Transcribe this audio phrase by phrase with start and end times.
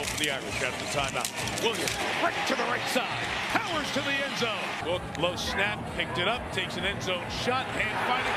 [0.00, 1.62] goal for the Irish the timeout.
[1.62, 3.04] Williams, right to the right side.
[3.52, 4.90] Powers to the end zone.
[4.90, 8.32] Look, low snap, picked it up, takes an end zone shot, hand fighting.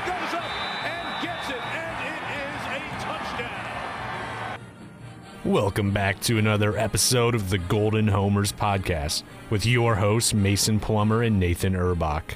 [0.00, 0.42] Goes up
[0.84, 4.58] and gets it, and it is a touchdown.
[5.44, 11.22] Welcome back to another episode of the Golden Homers podcast with your hosts, Mason Plummer
[11.22, 12.34] and Nathan Urbach.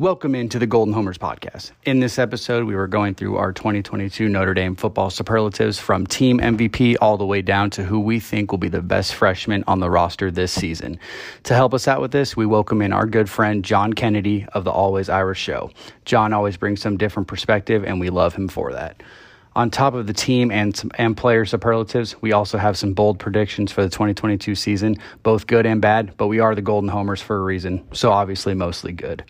[0.00, 1.72] Welcome into the Golden Homers podcast.
[1.84, 6.38] In this episode, we were going through our 2022 Notre Dame football superlatives from team
[6.38, 9.80] MVP all the way down to who we think will be the best freshman on
[9.80, 10.98] the roster this season.
[11.42, 14.64] To help us out with this, we welcome in our good friend John Kennedy of
[14.64, 15.70] the Always Irish Show.
[16.06, 19.02] John always brings some different perspective, and we love him for that.
[19.56, 23.72] On top of the team and and player superlatives, we also have some bold predictions
[23.72, 27.36] for the 2022 season, both good and bad, but we are the Golden Homers for
[27.36, 29.24] a reason, so obviously mostly good.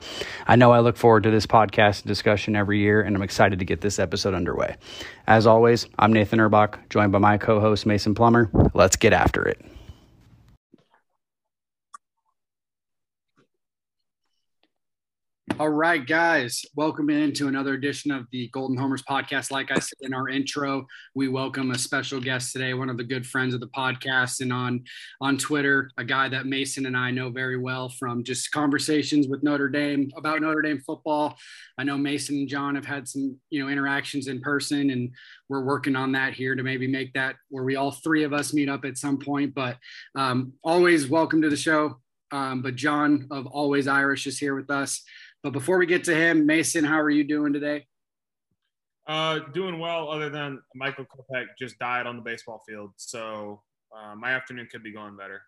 [0.46, 3.64] I know I look forward to this podcast discussion every year, and I'm excited to
[3.64, 4.76] get this episode underway.
[5.26, 8.50] As always, I'm Nathan Erbach, joined by my co-host Mason Plummer.
[8.74, 9.69] Let's get after it.
[15.58, 19.50] All right, guys, welcome into another edition of the Golden Homers podcast.
[19.50, 23.04] Like I said in our intro, we welcome a special guest today, one of the
[23.04, 24.84] good friends of the podcast, and on
[25.20, 29.42] on Twitter, a guy that Mason and I know very well from just conversations with
[29.42, 31.36] Notre Dame about Notre Dame football.
[31.76, 35.10] I know Mason and John have had some you know interactions in person, and
[35.50, 38.54] we're working on that here to maybe make that where we all three of us
[38.54, 39.54] meet up at some point.
[39.54, 39.76] But
[40.14, 42.00] um, always welcome to the show.
[42.32, 45.02] Um, but John of Always Irish is here with us.
[45.42, 47.86] But before we get to him, Mason, how are you doing today?
[49.06, 52.92] Uh, doing well, other than Michael Kopech just died on the baseball field.
[52.96, 53.62] So
[53.96, 55.42] uh, my afternoon could be going better.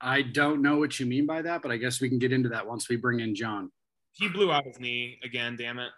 [0.00, 2.48] I don't know what you mean by that, but I guess we can get into
[2.50, 3.70] that once we bring in John.
[4.12, 5.90] He blew out his knee again, damn it.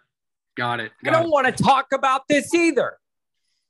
[0.57, 0.91] Got it.
[1.03, 1.31] Got I don't it.
[1.31, 2.97] want to talk about this either.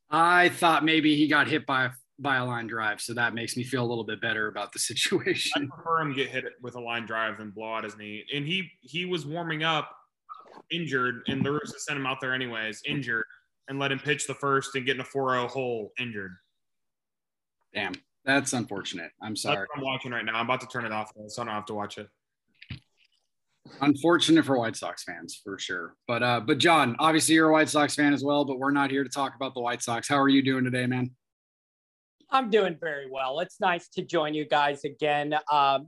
[0.09, 1.90] I thought maybe he got hit by a
[2.22, 4.80] by a line drive, so that makes me feel a little bit better about the
[4.80, 5.69] situation.
[5.72, 8.25] I prefer him get hit with a line drive than blow out his knee.
[8.34, 9.90] And he he was warming up
[10.72, 13.25] injured, and the Roosters sent him out there anyways, injured,
[13.68, 16.35] and let him pitch the first and get in a 4-0 hole injured.
[17.74, 17.94] Damn,
[18.25, 19.12] that's unfortunate.
[19.22, 19.68] I'm sorry.
[19.75, 20.35] I'm watching right now.
[20.35, 22.08] I'm about to turn it off, so I don't have to watch it.
[23.81, 25.96] Unfortunate for White Sox fans for sure.
[26.08, 28.90] But uh, but John, obviously you're a White Sox fan as well, but we're not
[28.90, 30.08] here to talk about the White Sox.
[30.08, 31.12] How are you doing today, man?
[32.31, 33.40] I'm doing very well.
[33.40, 35.35] It's nice to join you guys again.
[35.51, 35.88] Um,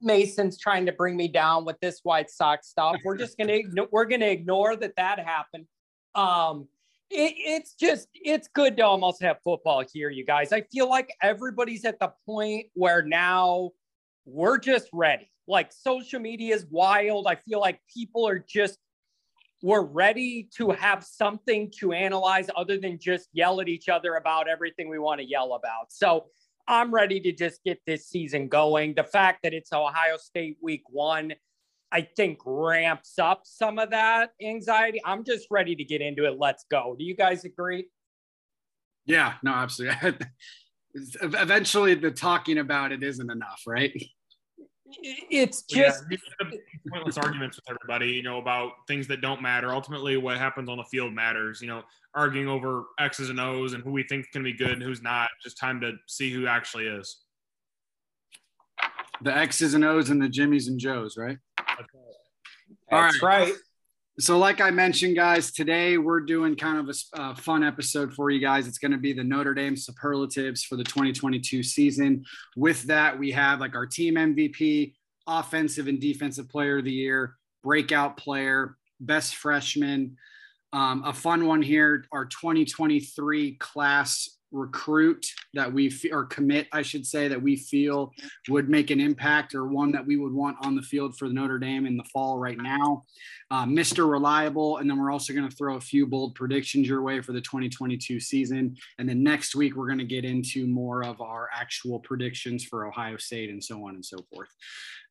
[0.00, 2.96] Mason's trying to bring me down with this White Sox stuff.
[3.04, 3.58] We're just gonna
[3.92, 5.66] we're gonna ignore that that happened.
[6.14, 6.68] Um,
[7.10, 10.52] it, it's just it's good to almost have football here, you guys.
[10.52, 13.70] I feel like everybody's at the point where now
[14.24, 15.30] we're just ready.
[15.48, 17.26] Like social media is wild.
[17.26, 18.78] I feel like people are just
[19.62, 24.48] we're ready to have something to analyze other than just yell at each other about
[24.48, 25.92] everything we want to yell about.
[25.92, 26.26] So
[26.66, 28.94] I'm ready to just get this season going.
[28.94, 31.34] The fact that it's Ohio State week one,
[31.92, 35.00] I think ramps up some of that anxiety.
[35.04, 36.38] I'm just ready to get into it.
[36.38, 36.94] Let's go.
[36.98, 37.88] Do you guys agree?
[39.04, 40.26] Yeah, no, absolutely.
[41.22, 43.92] Eventually, the talking about it isn't enough, right?
[45.02, 49.42] It's just you end up pointless arguments with everybody, you know, about things that don't
[49.42, 49.72] matter.
[49.72, 51.60] Ultimately, what happens on the field matters.
[51.60, 51.82] You know,
[52.14, 55.30] arguing over X's and O's and who we think can be good and who's not.
[55.42, 57.18] Just time to see who actually is.
[59.22, 61.38] The X's and O's and the Jimmys and Joes, right?
[61.58, 63.52] All that's right.
[64.20, 68.28] So, like I mentioned, guys, today we're doing kind of a uh, fun episode for
[68.28, 68.68] you guys.
[68.68, 72.26] It's going to be the Notre Dame superlatives for the 2022 season.
[72.54, 74.92] With that, we have like our team MVP,
[75.26, 80.18] offensive and defensive player of the year, breakout player, best freshman.
[80.74, 86.82] Um, a fun one here, our 2023 class recruit that we fe- or commit, I
[86.82, 88.12] should say, that we feel
[88.48, 91.58] would make an impact or one that we would want on the field for Notre
[91.58, 93.04] Dame in the fall right now.
[93.50, 94.10] Uh, Mr.
[94.10, 94.78] Reliable.
[94.78, 97.40] And then we're also going to throw a few bold predictions your way for the
[97.40, 98.76] 2022 season.
[98.98, 102.86] And then next week, we're going to get into more of our actual predictions for
[102.86, 104.50] Ohio State and so on and so forth.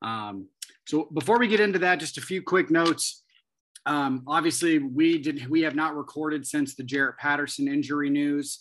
[0.02, 0.48] Um,
[0.88, 3.24] so before we get into that, just a few quick notes.
[3.86, 8.60] Um, obviously, we did we have not recorded since the Jarrett Patterson injury news.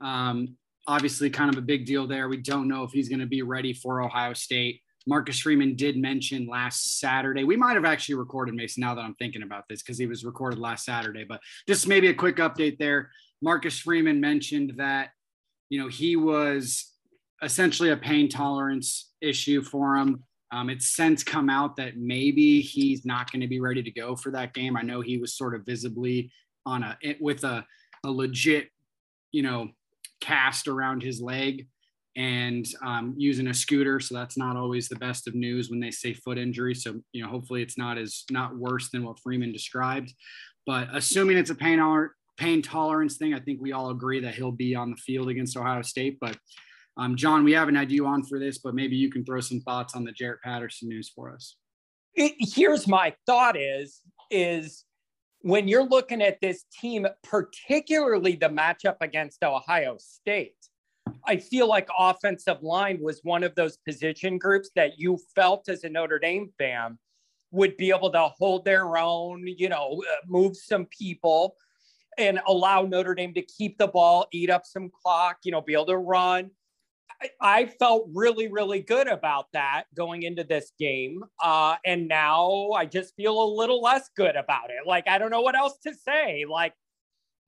[0.00, 0.56] Um,
[0.86, 2.28] obviously, kind of a big deal there.
[2.28, 4.80] We don't know if he's going to be ready for Ohio State.
[5.06, 7.44] Marcus Freeman did mention last Saturday.
[7.44, 10.24] We might have actually recorded Mason now that I'm thinking about this because he was
[10.24, 11.24] recorded last Saturday.
[11.24, 13.10] But just maybe a quick update there.
[13.42, 15.10] Marcus Freeman mentioned that
[15.70, 16.92] you know he was
[17.42, 20.22] essentially a pain tolerance issue for him.
[20.52, 24.16] Um, it's since come out that maybe he's not going to be ready to go
[24.16, 24.76] for that game.
[24.76, 26.30] I know he was sort of visibly
[26.66, 27.64] on a with a,
[28.04, 28.68] a legit,
[29.32, 29.70] you know,
[30.20, 31.66] cast around his leg
[32.16, 34.00] and um, using a scooter.
[34.00, 36.74] So that's not always the best of news when they say foot injury.
[36.74, 40.12] So you know, hopefully it's not as not worse than what Freeman described.
[40.66, 41.80] But assuming it's a pain
[42.36, 45.56] pain tolerance thing, I think we all agree that he'll be on the field against
[45.56, 46.18] Ohio State.
[46.20, 46.36] But
[46.96, 49.60] um, John, we haven't had you on for this, but maybe you can throw some
[49.60, 51.56] thoughts on the Jarrett Patterson news for us.
[52.14, 54.00] Here's my thought: is
[54.30, 54.84] is
[55.42, 60.54] when you're looking at this team, particularly the matchup against Ohio State.
[61.26, 65.84] I feel like offensive line was one of those position groups that you felt as
[65.84, 66.98] a Notre Dame fan
[67.50, 71.56] would be able to hold their own, you know, uh, move some people
[72.16, 75.72] and allow Notre Dame to keep the ball, eat up some clock, you know, be
[75.72, 76.50] able to run.
[77.40, 81.22] I, felt really, really good about that going into this game.
[81.42, 84.86] Uh, and now I just feel a little less good about it.
[84.86, 86.44] Like, I don't know what else to say.
[86.48, 86.74] Like,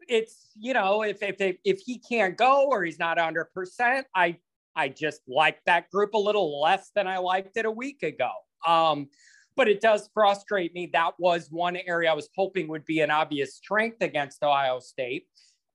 [0.08, 4.36] it's, you know, if, if, if, if he can't go or he's not 100%, I,
[4.74, 8.30] I just like that group a little less than I liked it a week ago.
[8.66, 9.08] Um,
[9.56, 10.90] but it does frustrate me.
[10.92, 15.26] That was one area I was hoping would be an obvious strength against Ohio State.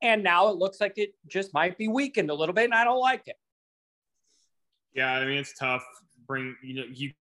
[0.01, 2.83] And now it looks like it just might be weakened a little bit, and I
[2.83, 3.35] don't like it.
[4.93, 5.83] Yeah, I mean it's tough.
[6.27, 7.15] Bring you know he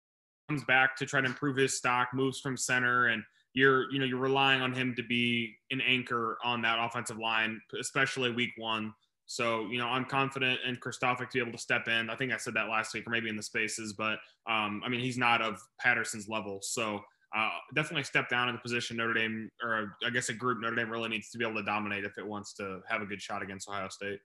[0.48, 3.22] comes back to try to improve his stock, moves from center, and
[3.54, 7.60] you're you know you're relying on him to be an anchor on that offensive line,
[7.78, 8.92] especially week one.
[9.26, 12.10] So you know I'm confident in Kristofic to be able to step in.
[12.10, 14.88] I think I said that last week or maybe in the spaces, but um, I
[14.88, 16.60] mean he's not of Patterson's level.
[16.62, 17.00] So
[17.34, 20.76] uh, definitely step down in the position Notre Dame, or I guess a group Notre
[20.76, 23.22] Dame really needs to be able to dominate if it wants to have a good
[23.22, 24.18] shot against Ohio State.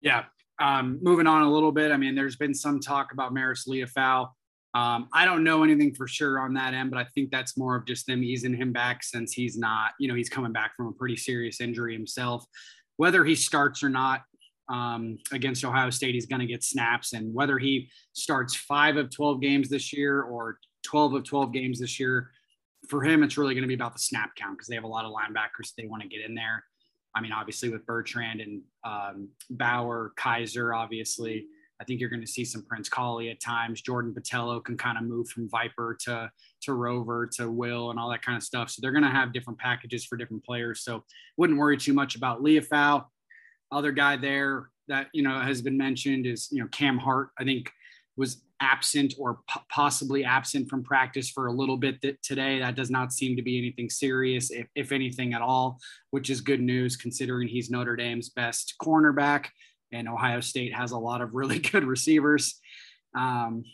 [0.00, 0.24] Yeah,
[0.60, 4.28] um, moving on a little bit, I mean, there's been some talk about Marist Liufau.
[4.74, 7.76] Um, I don't know anything for sure on that end, but I think that's more
[7.76, 10.88] of just them easing him back since he's not, you know, he's coming back from
[10.88, 12.44] a pretty serious injury himself.
[12.96, 14.22] Whether he starts or not
[14.68, 17.12] um, against Ohio State, he's going to get snaps.
[17.12, 21.78] And whether he starts five of 12 games this year or 12 of 12 games
[21.78, 22.30] this year,
[22.88, 24.88] for him, it's really going to be about the snap count because they have a
[24.88, 26.64] lot of linebackers they want to get in there.
[27.14, 31.46] I mean, obviously with Bertrand and um, Bauer, Kiser, obviously,
[31.80, 33.82] I think you're going to see some Prince Kollie at times.
[33.82, 36.30] Jordan Botelho can kind of move from Viper to
[36.62, 38.70] to Rover to Will and all that kind of stuff.
[38.70, 40.82] So they're going to have different packages for different players.
[40.82, 41.04] So
[41.36, 43.04] wouldn't worry too much about Liufau.
[43.72, 47.30] Other guy there that you know has been mentioned is you know Cam Hart.
[47.38, 47.70] I think
[48.16, 49.40] was absent or
[49.70, 52.60] possibly absent from practice for a little bit th- today.
[52.60, 55.78] That does not seem to be anything serious, if, if anything at all,
[56.10, 59.46] which is good news considering he's Notre Dame's best cornerback.
[59.92, 62.60] And Ohio State has a lot of really good receivers.
[63.16, 63.64] Um,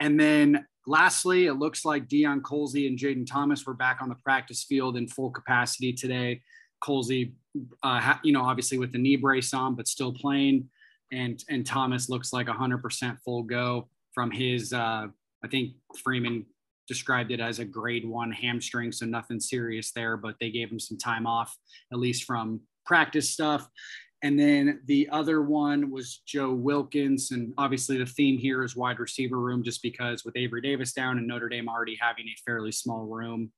[0.00, 4.16] and then lastly, it looks like Deion Colzie and Jayden Thomas were back on the
[4.16, 6.42] practice field in full capacity today.
[6.82, 7.32] Colzie,
[7.82, 10.68] uh, you know, obviously with the knee brace on, but still playing
[11.12, 14.72] and and Thomas looks like 100% full go from his.
[14.72, 15.06] Uh,
[15.44, 16.46] I think Freeman
[16.88, 20.16] described it as a grade one hamstring, so nothing serious there.
[20.16, 21.56] But they gave him some time off,
[21.92, 23.68] at least from practice stuff.
[24.24, 27.32] And then the other one was Joe Wilkins.
[27.32, 31.18] And obviously, the theme here is wide receiver room, just because with Avery Davis down
[31.18, 33.50] and Notre Dame already having a fairly small room,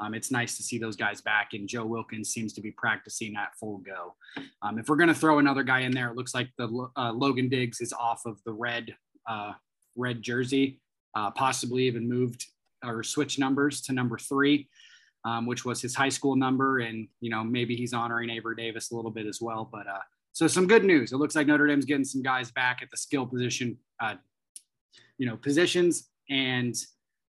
[0.00, 3.36] um, it's nice to see those guys back, and Joe Wilkins seems to be practicing
[3.36, 4.14] at full go.
[4.62, 7.12] Um, if we're going to throw another guy in there, it looks like the uh,
[7.12, 8.94] Logan Diggs is off of the red
[9.28, 9.52] uh,
[9.96, 10.80] red jersey,
[11.14, 12.46] uh, possibly even moved
[12.84, 14.68] or switched numbers to number three,
[15.24, 18.90] um, which was his high school number, and you know maybe he's honoring Avery Davis
[18.90, 19.68] a little bit as well.
[19.70, 20.00] But uh,
[20.32, 21.12] so some good news.
[21.12, 24.16] It looks like Notre Dame's getting some guys back at the skill position, uh,
[25.18, 26.74] you know, positions and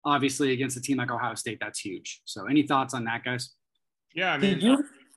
[0.06, 2.22] obviously against a team like Ohio State, that's huge.
[2.26, 3.52] So, any thoughts on that, guys?
[4.16, 4.60] Yeah, I mean,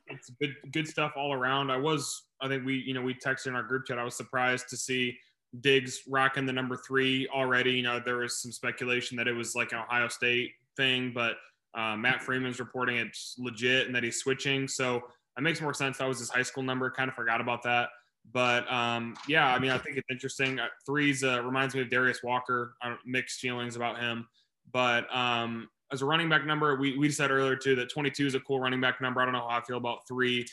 [0.08, 1.70] it's good, good stuff all around.
[1.70, 3.98] I was, I think we, you know, we texted in our group chat.
[3.98, 5.16] I was surprised to see
[5.60, 7.72] Diggs rocking the number three already.
[7.72, 11.36] You know, there was some speculation that it was like an Ohio State thing, but
[11.74, 14.68] uh, Matt Freeman's reporting it's legit and that he's switching.
[14.68, 15.02] So
[15.36, 15.98] it makes more sense.
[15.98, 16.90] That was his high school number.
[16.90, 17.88] Kind of forgot about that.
[18.32, 20.60] But um, yeah, I mean, I think it's interesting.
[20.60, 22.74] Uh, threes uh, reminds me of Darius Walker.
[22.82, 24.28] I have mixed feelings about him.
[24.71, 28.35] But um, as a running back number, we, we said earlier too that 22 is
[28.35, 29.21] a cool running back number.
[29.21, 30.47] I don't know how I feel about three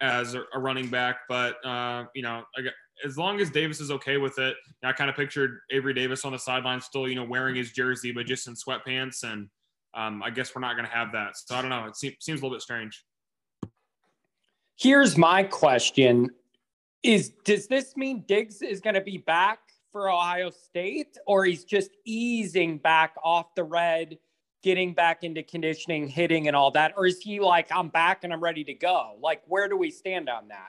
[0.00, 2.42] as a, a running back, but uh, you know,
[3.04, 6.32] as long as Davis is okay with it, I kind of pictured Avery Davis on
[6.32, 9.22] the sideline still, you know, wearing his jersey, but just in sweatpants.
[9.22, 9.48] And
[9.94, 11.36] um, I guess we're not going to have that.
[11.36, 11.86] So I don't know.
[11.86, 13.04] It seems a little bit strange.
[14.76, 16.30] Here's my question
[17.02, 19.58] is does this mean Diggs is going to be back
[19.92, 24.18] for Ohio State, or he's just easing back off the red,
[24.62, 26.94] getting back into conditioning, hitting, and all that?
[26.96, 29.16] Or is he like, I'm back and I'm ready to go?
[29.20, 30.68] Like, where do we stand on that?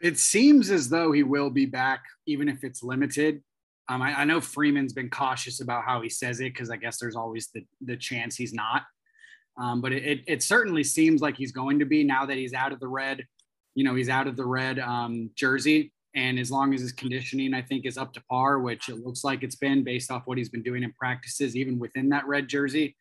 [0.00, 3.42] It seems as though he will be back, even if it's limited.
[3.88, 6.98] Um, I, I, know Freeman's been cautious about how he says it because I guess
[6.98, 8.82] there's always the, the chance he's not.
[9.58, 12.54] Um, but it, it, it, certainly seems like he's going to be now that he's
[12.54, 13.26] out of the red.
[13.74, 15.92] You know, he's out of the red um, jersey.
[16.14, 19.22] And as long as his conditioning, I think, is up to par, which it looks
[19.22, 22.48] like it's been based off what he's been doing in practices, even within that red
[22.48, 22.96] jersey,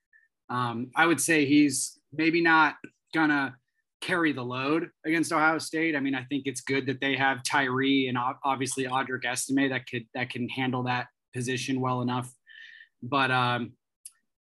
[0.49, 2.75] um, I would say he's maybe not
[3.13, 3.55] going to
[4.01, 5.95] carry the load against Ohio State.
[5.95, 9.87] I mean, I think it's good that they have Tyree and obviously Audric Estime that
[9.89, 12.31] could that can handle that position well enough.
[13.03, 13.73] But um,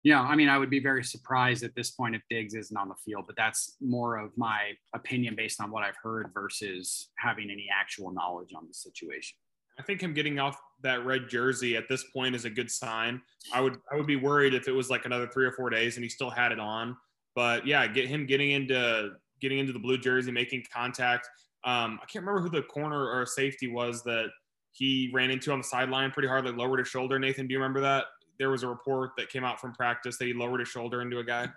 [0.03, 2.77] you know, I mean, I would be very surprised at this point if Diggs isn't
[2.77, 7.11] on the field, but that's more of my opinion based on what I've heard versus
[7.19, 9.37] having any actual knowledge on the situation.
[9.79, 13.21] I think him getting off that red jersey at this point is a good sign.
[13.53, 15.97] I would I would be worried if it was like another three or four days
[15.97, 16.97] and he still had it on.
[17.35, 21.29] But yeah, get him getting into getting into the blue jersey, making contact.
[21.65, 24.27] Um, I can't remember who the corner or safety was that
[24.73, 27.19] he ran into on the sideline pretty hard, like lowered his shoulder.
[27.19, 28.05] Nathan, do you remember that?
[28.41, 31.19] There was a report that came out from practice that he lowered his shoulder into
[31.19, 31.49] a guy.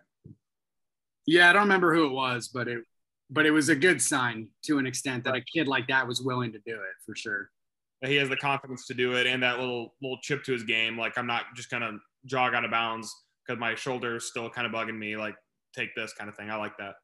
[1.26, 2.84] Yeah, I don't remember who it was, but it
[3.30, 6.22] but it was a good sign to an extent that a kid like that was
[6.22, 7.50] willing to do it for sure.
[8.06, 10.98] He has the confidence to do it and that little little chip to his game.
[10.98, 11.94] Like I'm not just gonna
[12.26, 13.16] jog out of bounds
[13.48, 15.16] because my shoulder is still kind of bugging me.
[15.16, 15.36] Like
[15.74, 16.52] take this kind of thing.
[16.52, 16.96] I like that.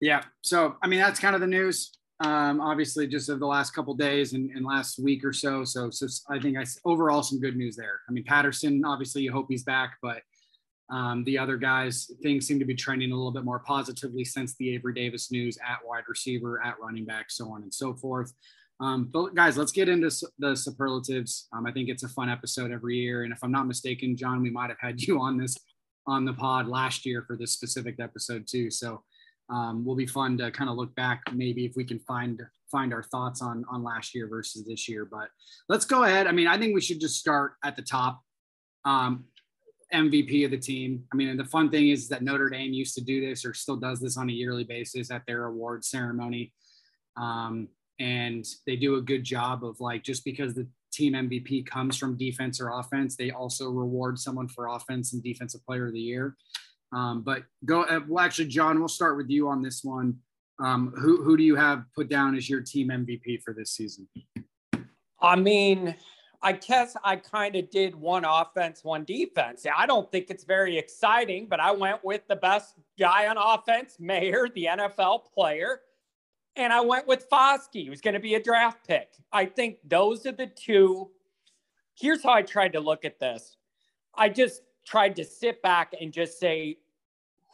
[0.00, 0.22] Yeah.
[0.42, 1.92] So, I mean, that's kind of the news.
[2.22, 5.64] Um, obviously, just of the last couple days and, and, last week or so.
[5.64, 5.90] so.
[5.90, 8.00] So, I think I overall some good news there.
[8.08, 10.22] I mean, Patterson, obviously, you hope he's back, but
[10.90, 14.54] um, the other guys, things seem to be trending a little bit more positively since
[14.56, 18.32] the Avery Davis news at wide receiver, at running back, so on and so forth.
[18.78, 21.48] Um, but guys, let's get into the superlatives.
[21.52, 24.42] Um, I think it's a fun episode every year, and if I'm not mistaken, John,
[24.42, 25.56] we might have had you on this
[26.06, 28.70] on the pod last year for this specific episode too.
[28.70, 29.02] So
[29.50, 32.92] um, will be fun to kind of look back maybe if we can find find
[32.92, 35.28] our thoughts on on last year versus this year but
[35.68, 36.26] let's go ahead.
[36.26, 38.20] I mean i think we should just start at the top.
[38.84, 39.24] Um,
[39.92, 41.04] mvp of the team.
[41.12, 43.76] I mean the fun thing is that notre dame used to do this or still
[43.76, 46.52] does this on a yearly basis at their award ceremony.
[47.16, 47.68] Um,
[47.98, 52.16] and they do a good job of like just because the team mvp comes from
[52.16, 56.36] defense or offense they also reward someone for offense and defensive player of the year
[56.92, 60.16] um, but go, uh, well, actually, John, we'll start with you on this one.
[60.58, 64.06] Um, who, who do you have put down as your team MVP for this season?
[65.20, 65.94] I mean,
[66.42, 69.64] I guess I kind of did one offense, one defense.
[69.74, 73.96] I don't think it's very exciting, but I went with the best guy on offense,
[74.00, 75.80] Mayer, the NFL player.
[76.56, 79.08] And I went with Foskey, who's going to be a draft pick.
[79.32, 81.10] I think those are the two.
[81.94, 83.56] Here's how I tried to look at this.
[84.14, 86.78] I just tried to sit back and just say,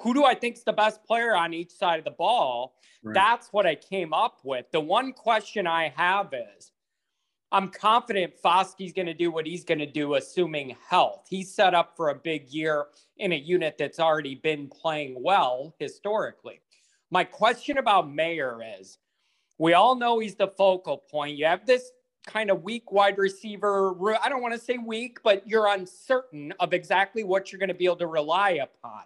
[0.00, 2.74] who do I think is the best player on each side of the ball?
[3.02, 3.14] Right.
[3.14, 4.66] That's what I came up with.
[4.72, 6.72] The one question I have is
[7.50, 11.26] I'm confident Foskey's going to do what he's going to do, assuming health.
[11.28, 12.86] He's set up for a big year
[13.16, 16.60] in a unit that's already been playing well historically.
[17.10, 18.98] My question about Mayer is
[19.56, 21.38] we all know he's the focal point.
[21.38, 21.90] You have this
[22.26, 23.94] kind of weak wide receiver.
[24.22, 27.74] I don't want to say weak, but you're uncertain of exactly what you're going to
[27.74, 29.04] be able to rely upon.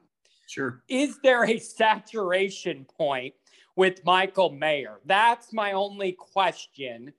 [0.52, 0.82] Sure.
[0.86, 3.32] Is there a saturation point
[3.74, 5.00] with Michael Mayer?
[5.06, 7.10] That's my only question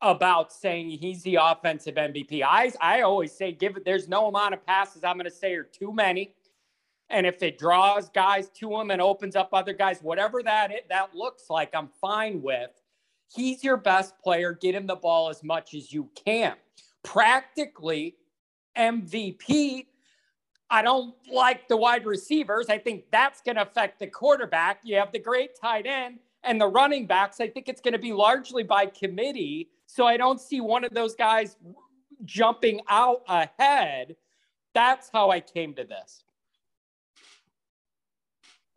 [0.00, 2.42] about saying he's the offensive MVP.
[2.42, 5.52] I, I always say, give it, there's no amount of passes I'm going to say
[5.52, 6.34] are too many.
[7.10, 10.86] And if it draws guys to him and opens up other guys, whatever that it,
[10.88, 12.70] that looks like, I'm fine with.
[13.28, 14.54] He's your best player.
[14.58, 16.54] Get him the ball as much as you can.
[17.02, 18.16] Practically,
[18.78, 19.88] MVP.
[20.72, 22.70] I don't like the wide receivers.
[22.70, 24.80] I think that's going to affect the quarterback.
[24.82, 27.42] You have the great tight end and the running backs.
[27.42, 29.68] I think it's going to be largely by committee.
[29.86, 31.58] So I don't see one of those guys
[32.24, 34.16] jumping out ahead.
[34.74, 36.24] That's how I came to this.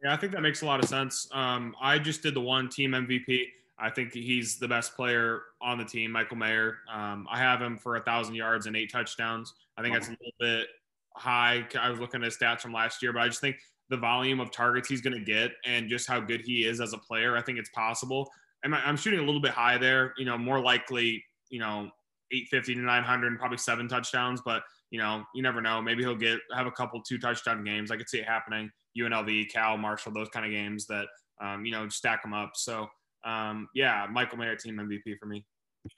[0.03, 1.29] Yeah, I think that makes a lot of sense.
[1.31, 3.45] Um, I just did the one team MVP.
[3.79, 6.79] I think he's the best player on the team, Michael Mayer.
[6.93, 9.53] Um, I have him for a thousand yards and eight touchdowns.
[9.77, 10.67] I think that's a little bit
[11.15, 11.65] high.
[11.79, 13.57] I was looking at his stats from last year, but I just think
[13.89, 16.93] the volume of targets he's going to get and just how good he is as
[16.93, 18.29] a player, I think it's possible.
[18.63, 20.13] And I'm shooting a little bit high there.
[20.17, 21.89] You know, more likely, you know,
[22.31, 24.41] 850 to 900 and probably seven touchdowns.
[24.43, 25.81] But you know, you never know.
[25.81, 27.91] Maybe he'll get have a couple two touchdown games.
[27.91, 28.71] I could see it happening.
[28.97, 31.07] UNLV, Cal, Marshall, those kind of games that
[31.41, 32.51] um, you know stack them up.
[32.55, 32.87] So
[33.25, 35.45] um, yeah, Michael Mayer team MVP for me.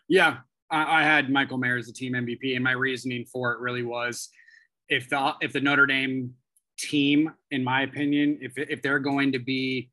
[0.10, 0.38] Yeah,
[0.70, 3.84] I, I had Michael Mayer as the team MVP, and my reasoning for it really
[3.84, 4.30] was
[4.90, 6.34] if the if the Notre Dame
[6.78, 9.92] team, in my opinion, if if they're going to be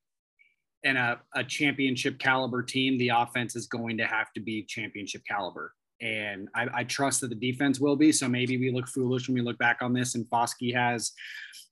[0.85, 5.23] in a, a championship caliber team, the offense is going to have to be championship
[5.27, 5.73] caliber.
[6.01, 8.13] And I, I, trust that the defense will be.
[8.13, 11.13] So maybe we look foolish when we look back on this and Foskey has,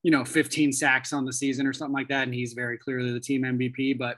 [0.02, 2.22] you know, 15 sacks on the season or something like that.
[2.22, 3.98] And he's very clearly the team MVP.
[3.98, 4.16] But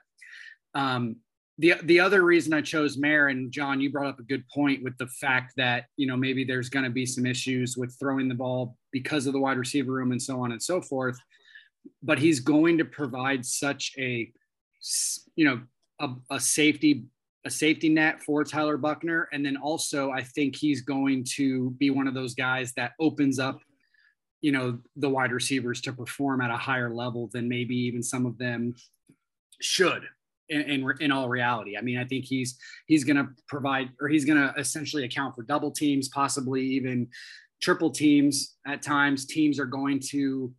[0.75, 1.17] um,
[1.59, 4.83] the the other reason I chose Mayer and John, you brought up a good point
[4.83, 8.29] with the fact that you know maybe there's going to be some issues with throwing
[8.29, 11.19] the ball because of the wide receiver room and so on and so forth.
[12.03, 14.33] But he's going to provide such a
[15.37, 15.63] you know
[16.01, 17.05] a, a safety
[17.47, 21.91] a safety net for Tyler Buchner, and then also I think he's going to be
[21.91, 23.61] one of those guys that opens up
[24.41, 28.27] you know the wide receivers to perform at a higher level than maybe even some
[28.27, 28.75] of them
[29.61, 30.03] should
[30.49, 31.77] in, in, in all reality.
[31.77, 35.35] I mean, I think he's he's going to provide or he's going to essentially account
[35.35, 37.09] for double teams, possibly even
[37.63, 39.27] triple teams at times.
[39.27, 40.53] Teams are going to,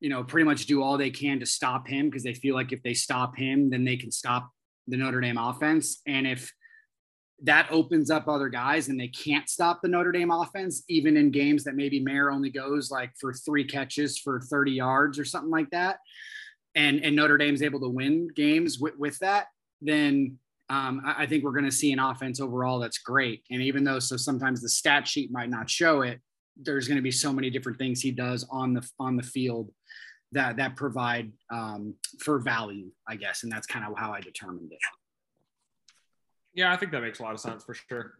[0.00, 2.72] you know, pretty much do all they can to stop him because they feel like
[2.72, 4.50] if they stop him, then they can stop
[4.86, 6.00] the Notre Dame offense.
[6.06, 6.52] And if
[7.42, 11.30] that opens up other guys and they can't stop the Notre Dame offense, even in
[11.30, 15.50] games that maybe Mayer only goes like for three catches for 30 yards or something
[15.50, 15.98] like that
[16.78, 19.48] and and Notre Dame's able to win games with, with that,
[19.82, 20.38] then
[20.70, 23.42] um, I, I, think we're going to see an offense overall that's great.
[23.50, 26.20] And even though so sometimes the stat sheet might not show it,
[26.56, 29.70] there's going to be so many different things he does on the on the field
[30.32, 34.70] that that provide um, for value, I guess, and that's kind of how I determined
[34.72, 34.78] it.
[36.54, 38.14] Yeah, I think that makes a lot of sense for sure.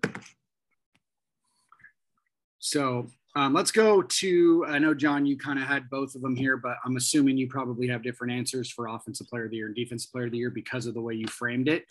[2.59, 6.35] So um, let's go to, I know, John, you kind of had both of them
[6.35, 9.67] here, but I'm assuming you probably have different answers for Offensive Player of the Year
[9.67, 11.85] and Defensive Player of the Year because of the way you framed it.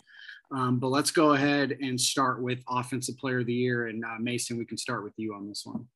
[0.50, 3.86] Um, but let's go ahead and start with Offensive Player of the Year.
[3.86, 5.86] And uh, Mason, we can start with you on this one.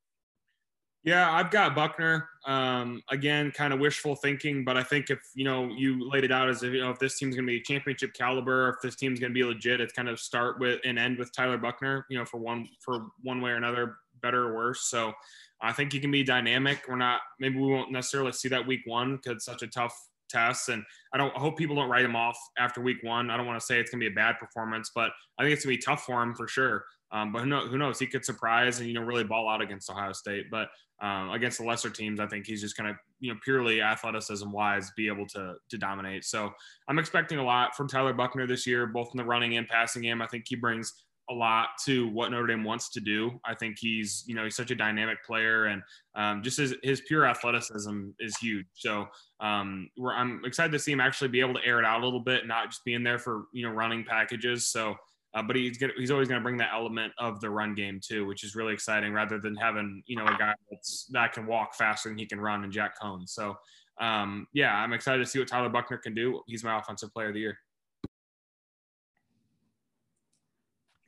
[1.05, 2.29] Yeah, I've got Buchner.
[2.47, 6.31] Um, again, kind of wishful thinking, but I think if you know you laid it
[6.31, 8.95] out as if you know if this team's going to be championship caliber, if this
[8.95, 12.07] team's going to be legit, it's kind of start with and end with Tyler Buchner.
[12.09, 14.89] You know, for one for one way or another, better or worse.
[14.89, 15.13] So
[15.61, 16.83] I think he can be dynamic.
[16.89, 19.97] We're not maybe we won't necessarily see that week one because it's such a tough
[20.29, 20.69] test.
[20.69, 20.83] And
[21.13, 23.31] I don't I hope people don't write him off after week one.
[23.31, 25.65] I don't want to say it's gonna be a bad performance, but I think it's
[25.65, 26.85] gonna be tough for him for sure.
[27.13, 27.99] Um, but who knows, who knows?
[27.99, 30.47] He could surprise and you know really ball out against Ohio State.
[30.51, 30.69] But
[31.01, 34.91] um, against the lesser teams, I think he's just gonna you know purely athleticism wise
[34.97, 36.25] be able to to dominate.
[36.25, 36.51] So
[36.89, 40.03] I'm expecting a lot from Tyler Buchner this year, both in the running and passing
[40.03, 40.23] game.
[40.23, 40.93] I think he brings
[41.33, 43.41] a lot to what Notre Dame wants to do.
[43.45, 45.83] I think he's, you know, he's such a dynamic player, and
[46.15, 48.67] um, just his, his pure athleticism is huge.
[48.75, 49.07] So
[49.41, 52.21] um, I'm excited to see him actually be able to air it out a little
[52.21, 54.69] bit, not just being there for you know running packages.
[54.71, 54.95] So,
[55.35, 57.99] uh, but he's gonna, he's always going to bring that element of the run game
[58.07, 61.47] too, which is really exciting, rather than having you know a guy that's that can
[61.47, 63.29] walk faster than he can run and Jack Coan.
[63.29, 63.57] So.
[64.01, 66.41] Um, yeah, I'm excited to see what Tyler Buchner can do.
[66.47, 67.59] He's my offensive player of the year.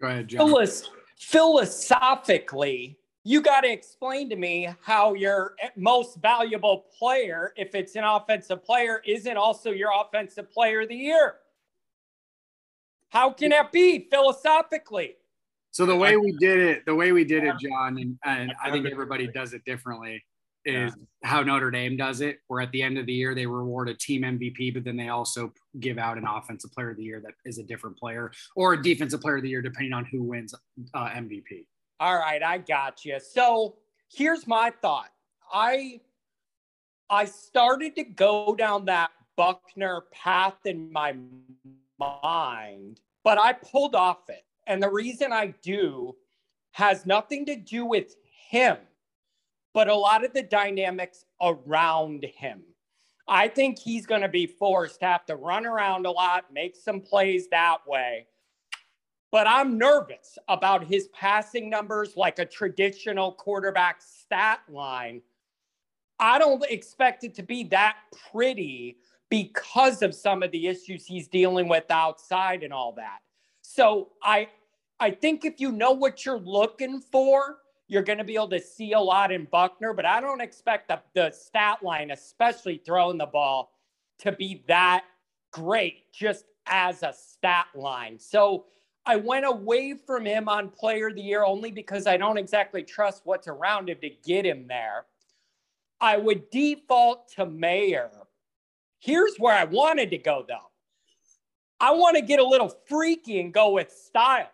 [0.01, 0.47] Go ahead, John.
[0.47, 7.75] Philos- philosophically, you got to explain to me how your eh, most valuable player, if
[7.75, 11.37] it's an offensive player, isn't also your offensive player of the year.
[13.09, 15.17] How can that be philosophically?
[15.71, 18.71] So the way we did it, the way we did it, John, and, and I
[18.71, 20.23] think everybody does it differently
[20.65, 21.29] is yeah.
[21.29, 23.95] how Notre Dame does it, where at the end of the year they reward a
[23.95, 27.35] team MVP, but then they also give out an offensive player of the year that
[27.45, 30.55] is a different player or a defensive player of the year, depending on who wins
[30.95, 31.67] uh, MVP.
[32.01, 33.19] All right, I got you.
[33.21, 33.77] So
[34.13, 35.11] here's my thought.
[35.53, 36.01] I
[37.11, 41.15] I started to go down that Buchner path in my
[41.99, 44.45] mind, but I pulled off it.
[44.67, 46.17] And the reason I do
[46.73, 48.17] has nothing to do with
[48.49, 48.79] him
[49.75, 52.63] but a lot of the dynamics around him.
[53.27, 56.77] I think he's going to be forced to have to run around a lot, make
[56.77, 58.27] some plays that way.
[59.33, 65.23] But I'm nervous about his passing numbers like a traditional quarterback stat line.
[66.21, 67.97] I don't expect it to be that
[68.31, 68.99] pretty
[69.31, 73.19] because of some of the issues he's dealing with outside and all that.
[73.63, 74.49] So I
[75.01, 77.57] I think if you know what you're looking for,
[77.89, 80.89] you're going to be able to see a lot in Buchner, but I don't expect
[80.89, 83.73] the, the stat line, especially throwing the ball,
[84.19, 85.05] to be that
[85.53, 88.19] great just as a stat line.
[88.19, 88.67] So
[89.07, 92.83] I went away from him on player of the year only because I don't exactly
[92.83, 95.05] trust what's around him to get him there.
[96.01, 98.11] I would default to Mayer.
[98.99, 100.71] Here's where I wanted to go though.
[101.81, 104.49] I want to get a little freaky and go with Styles.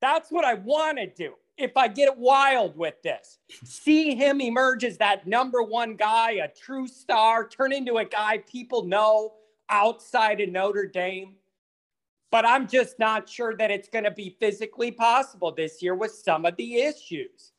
[0.00, 1.34] That's what I want to do.
[1.58, 6.48] If I get wild with this, see him emerge as that number one guy, a
[6.48, 9.34] true star, turn into a guy people know
[9.68, 11.34] outside of Notre Dame.
[12.30, 16.12] But I'm just not sure that it's going to be physically possible this year with
[16.12, 17.52] some of the issues.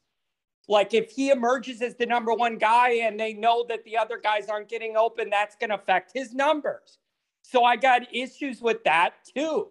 [0.70, 4.18] Like if he emerges as the number one guy and they know that the other
[4.18, 7.00] guys aren't getting open, that's going to affect his numbers.
[7.42, 9.70] So I got issues with that too.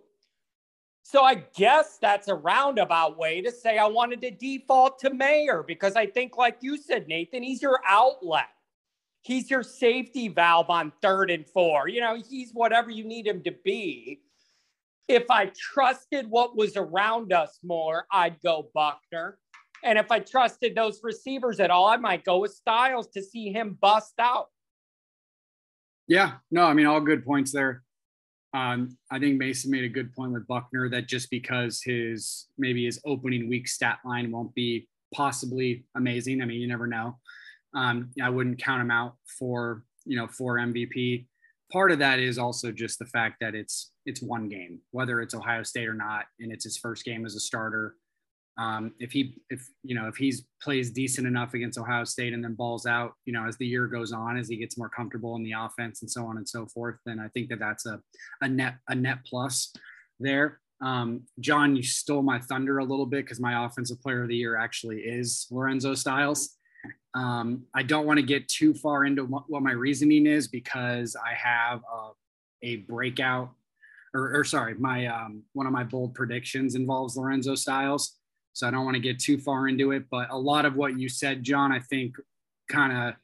[1.11, 5.64] So I guess that's a roundabout way to say I wanted to default to Mayer
[5.66, 8.51] because I think, like you said, Nathan, he's your outlet.
[9.23, 11.88] He's your safety valve on third and four.
[11.88, 14.21] You know, he's whatever you need him to be.
[15.09, 19.38] If I trusted what was around us more, I'd go Buchner.
[19.83, 23.51] And if I trusted those receivers at all, I might go with Styles to see
[23.51, 24.49] him bust out.
[26.07, 27.83] Yeah, no, I mean, all good points there.
[28.54, 32.84] Um, I think Mason made a good point with Buchner that just because his maybe
[32.84, 36.40] his opening week stat line won't be possibly amazing.
[36.40, 37.18] I mean, you never know.
[37.74, 41.26] Um, I wouldn't count him out for you know for MVP.
[41.70, 45.34] Part of that is also just the fact that it's it's one game, whether it's
[45.34, 47.94] Ohio State or not, and it's his first game as a starter.
[48.59, 52.42] Um, if he if you know if he's plays decent enough against Ohio State and
[52.42, 55.37] then balls out, you know, as the year goes on, as he gets more comfortable
[55.37, 58.01] in the offense and so on and so forth, then I think that that's a
[58.42, 59.73] a net a net plus
[60.18, 60.61] there.
[60.81, 64.37] Um, John, you stole my thunder a little bit because my offensive player of the
[64.37, 66.57] year actually is Lorenzo Styles.
[67.14, 71.35] Um, I don't want to get too far into what, my reasoning is because I
[71.35, 72.11] have a,
[72.62, 73.51] a breakout,
[74.14, 78.17] or, or, sorry, my um, one of my bold predictions involves Lorenzo Styles.
[78.59, 80.99] So I don't want to get too far into it, but a lot of what
[80.99, 82.16] you said, John, I think
[82.68, 83.14] kind of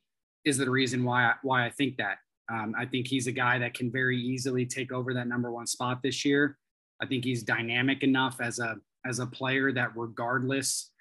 [0.45, 2.19] is the reason why I, why I think that.
[2.53, 5.67] Um, I think he's a guy that can very easily take over that number one
[5.67, 6.57] spot this year.
[7.03, 10.93] I think he's dynamic enough as a as a player that regardless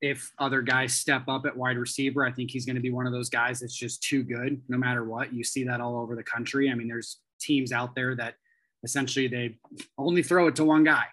[0.00, 3.06] if other guys step up at wide receiver, I think he's going to be one
[3.06, 5.34] of those guys that's just too good no matter what.
[5.34, 6.70] You see that all over the country.
[6.70, 8.36] I mean, there's teams out there that
[8.84, 9.58] essentially they
[9.98, 11.04] only throw it to one guy.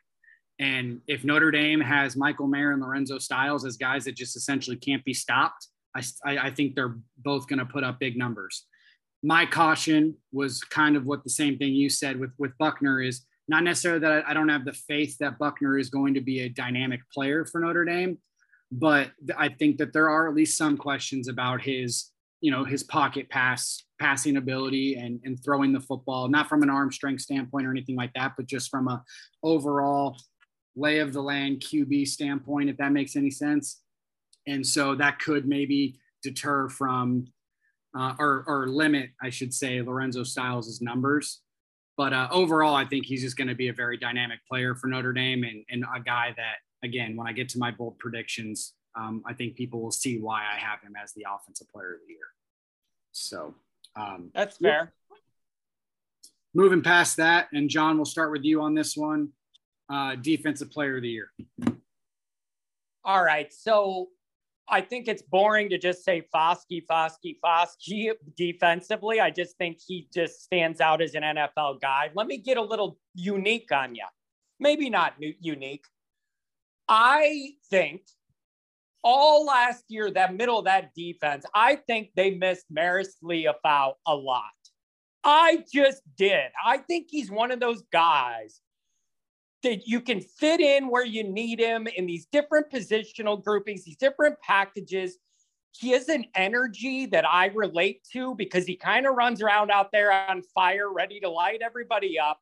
[0.59, 4.75] And if Notre Dame has Michael Mayer and Lorenzo Styles as guys that just essentially
[4.75, 8.65] can't be stopped, I, I think they're both going to put up big numbers.
[9.23, 13.25] My caution was kind of what the same thing you said with, with Buchner is
[13.47, 16.49] not necessarily that I don't have the faith that Buchner is going to be a
[16.49, 18.19] dynamic player for Notre Dame,
[18.71, 22.83] but I think that there are at least some questions about his, you know, his
[22.83, 27.65] pocket pass passing ability and, and throwing the football, not from an arm strength standpoint
[27.65, 29.03] or anything like that, but just from a
[29.43, 30.15] overall
[30.75, 33.81] lay of the land QB standpoint, if that makes any sense.
[34.47, 37.27] And so that could maybe deter from
[37.97, 41.41] uh, or, or limit, I should say, Lorenzo Styles' numbers.
[41.97, 44.87] But uh, overall, I think he's just going to be a very dynamic player for
[44.87, 48.73] Notre Dame and, and a guy that, again, when I get to my bold predictions,
[48.95, 51.99] um, I think people will see why I have him as the offensive player of
[52.07, 52.19] the year.
[53.11, 53.55] So
[53.95, 54.93] um, that's fair.
[56.53, 59.29] Moving past that, and John, we'll start with you on this one
[59.89, 61.31] uh, defensive player of the year?
[63.03, 63.51] All right.
[63.53, 64.09] So
[64.69, 69.19] I think it's boring to just say Foskey, Foskey, Foskey defensively.
[69.19, 72.11] I just think he just stands out as an NFL guy.
[72.13, 74.05] Let me get a little unique on you.
[74.59, 75.85] Maybe not unique.
[76.87, 78.01] I think
[79.03, 84.15] all last year, that middle of that defense, I think they missed Marist Liufau a
[84.15, 84.43] lot.
[85.23, 86.51] I just did.
[86.63, 88.61] I think he's one of those guys
[89.63, 93.97] that you can fit in where you need him in these different positional groupings, these
[93.97, 95.17] different packages.
[95.71, 99.91] He has an energy that I relate to because he kind of runs around out
[99.91, 102.39] there on fire, ready to light everybody up.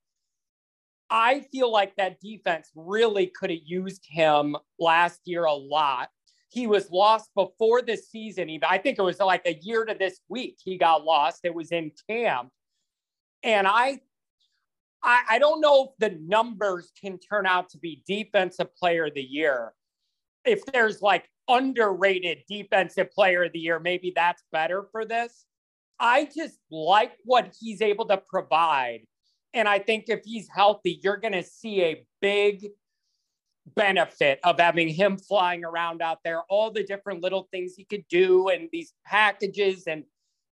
[1.09, 6.09] I feel like that defense really could have used him last year a lot.
[6.49, 8.49] He was lost before the season.
[8.49, 11.41] Even I think it was like a year to this week he got lost.
[11.43, 12.49] It was in camp.
[13.43, 14.01] And I
[15.03, 19.13] I, I don't know if the numbers can turn out to be defensive player of
[19.13, 19.73] the year.
[20.45, 25.45] If there's like underrated defensive player of the year, maybe that's better for this.
[25.99, 29.01] I just like what he's able to provide.
[29.53, 32.67] And I think if he's healthy, you're going to see a big
[33.75, 38.05] benefit of having him flying around out there, all the different little things he could
[38.09, 40.03] do and these packages and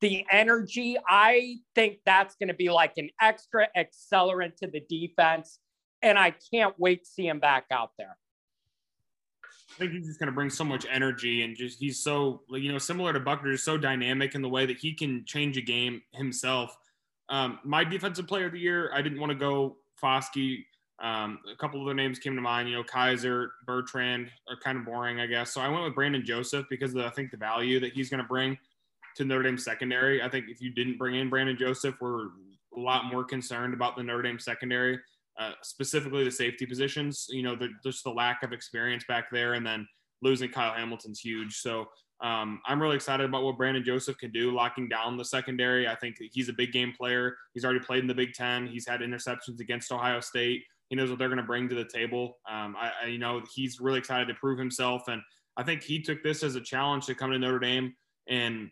[0.02, 5.60] the energy, I think that's going to be like an extra accelerant to the defense.
[6.02, 8.18] And I can't wait to see him back out there.
[9.44, 12.70] I think he's just going to bring so much energy and just he's so you
[12.70, 16.02] know similar to Buchner, so dynamic in the way that he can change a game
[16.12, 16.76] himself.
[17.30, 20.64] Um, my defensive player of the year, I didn't want to go Foskey.
[21.00, 22.68] Um, a couple other names came to mind.
[22.68, 25.54] You know, Kiser, Bertrand are kind of boring, I guess.
[25.54, 28.22] So I went with Brandon Joseph because the, I think the value that he's going
[28.22, 28.58] to bring
[29.16, 30.22] to Notre Dame secondary.
[30.22, 32.26] I think if you didn't bring in Brandon Joseph, we're
[32.76, 34.98] a lot more concerned about the Notre Dame secondary,
[35.38, 37.26] uh, specifically the safety positions.
[37.30, 39.86] You know, the, just the lack of experience back there, and then
[40.22, 41.56] losing Kyle Hamilton's huge.
[41.56, 41.86] So
[42.22, 45.88] um, I'm really excited about what Brandon Joseph can do, locking down the secondary.
[45.88, 47.36] I think he's a big game player.
[47.52, 48.66] He's already played in the Big Ten.
[48.68, 50.62] He's had interceptions against Ohio State.
[50.88, 52.38] He knows what they're going to bring to the table.
[52.48, 55.20] Um, I, I, you know, he's really excited to prove himself, and
[55.56, 57.94] I think he took this as a challenge to come to Notre Dame
[58.28, 58.70] and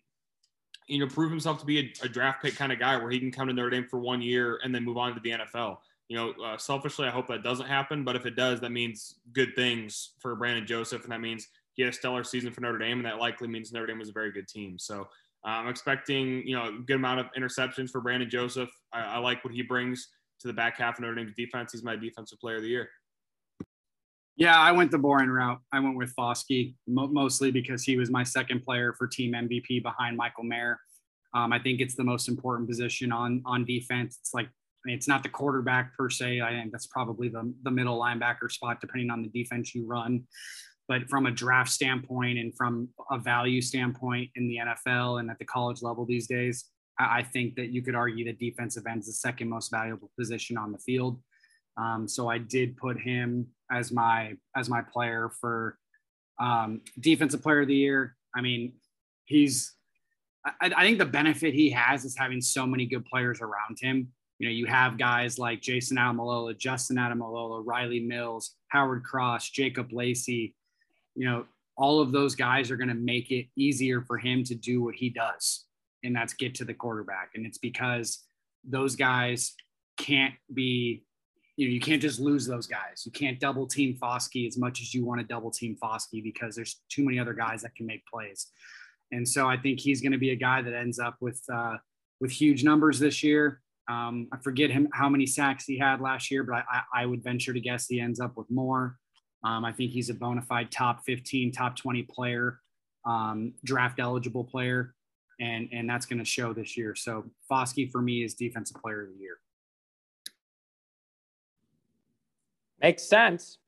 [0.90, 3.18] you know prove himself to be a, a draft pick kind of guy where he
[3.18, 5.78] can come to Notre Dame for one year and then move on to the NFL.
[6.08, 9.20] You know, uh, selfishly, I hope that doesn't happen, but if it does, that means
[9.32, 12.78] good things for Brandon Joseph, and that means he had a stellar season for Notre
[12.78, 14.76] Dame, and that likely means Notre Dame was a very good team.
[14.76, 15.02] So
[15.44, 18.70] uh, I'm expecting, you know, a good amount of interceptions for Brandon Joseph.
[18.92, 20.08] I, I, like what he brings
[20.40, 21.72] to the back half of Notre Dame's defense.
[21.72, 22.90] He's my defensive player of the year.
[24.36, 25.60] Yeah, I went the boring route.
[25.72, 29.82] I went with Foskey mo- mostly because he was my second player for team MVP
[29.82, 30.78] behind Michael Mayer.
[31.34, 34.18] Um, I think it's the most important position on on defense.
[34.20, 36.40] It's like I mean, it's not the quarterback per se.
[36.40, 40.24] I think that's probably the the middle linebacker spot, depending on the defense you run
[40.90, 45.38] but from a draft standpoint and from a value standpoint in the NFL and at
[45.38, 46.64] the college level these days,
[46.98, 50.58] I think that you could argue that defensive end is the second most valuable position
[50.58, 51.22] on the field.
[51.76, 55.78] Um, so I did put him as my as my player for
[56.40, 58.16] um, defensive player of the year.
[58.34, 58.74] I mean,
[59.24, 59.74] he's
[60.44, 64.08] I, I think the benefit he has is having so many good players around him.
[64.38, 69.92] You know, you have guys like Jayson Ademilola, Justin Ademilola, Rylie Mills, Howard Cross, Jacob
[69.92, 70.54] Lacey,
[71.14, 71.44] you know,
[71.76, 74.94] all of those guys are going to make it easier for him to do what
[74.94, 75.64] he does,
[76.04, 77.30] and that's get to the quarterback.
[77.34, 78.24] And it's because
[78.64, 79.54] those guys
[79.96, 81.04] can't be,
[81.60, 83.02] you know, you can't just lose those guys.
[83.04, 86.56] You can't double team Foskey as much as you want to double team Foskey because
[86.56, 88.46] there's too many other guys that can make plays.
[89.12, 91.76] And so I think he's going to be a guy that ends up with uh,
[92.18, 93.60] with huge numbers this year.
[93.90, 97.22] Um, I forget him how many sacks he had last year, but I, I, would
[97.22, 98.96] venture to guess he ends up with more.
[99.44, 102.60] Um, I think he's a bona fide top 15, top 20 player,
[103.04, 104.94] um, draft eligible player,
[105.40, 106.94] and and that's going to show this year.
[106.94, 109.40] So Foskey for me is defensive player of the year.
[112.80, 113.58] Makes sense.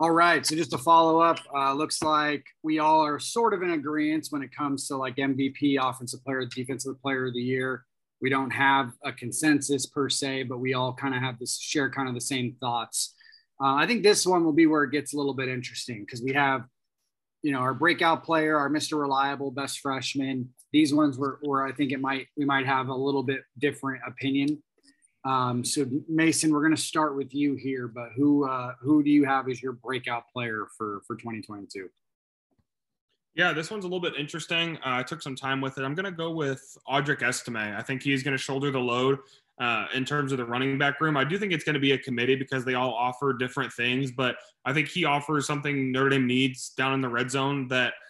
[0.00, 0.46] All right.
[0.46, 4.28] So just to follow up, uh, looks like we all are sort of in agreement
[4.30, 7.84] when it comes to like MVP, offensive player, defensive player of the year.
[8.20, 11.90] We don't have a consensus per se, but we all kind of have this share
[11.90, 13.14] kind of the same thoughts.
[13.60, 16.22] Uh, I think this one will be where it gets a little bit interesting because
[16.22, 16.62] we have,
[17.42, 19.00] you know, our breakout player, our Mr.
[19.00, 20.48] Reliable, best freshman.
[20.72, 24.02] These ones were where I think it might we might have a little bit different
[24.06, 24.62] opinion.
[25.24, 29.10] Um, so Mason, we're going to start with you here, but who uh, who do
[29.10, 31.88] you have as your breakout player for for 2022?
[33.34, 34.76] Yeah, this one's a little bit interesting.
[34.78, 35.84] Uh, I took some time with it.
[35.84, 37.76] I'm going to go with Audric Estime.
[37.76, 39.20] I think he's going to shoulder the load
[39.60, 41.16] uh, in terms of the running back room.
[41.16, 44.10] I do think it's going to be a committee because they all offer different things,
[44.10, 47.94] but I think he offers something Notre Dame needs down in the red zone that–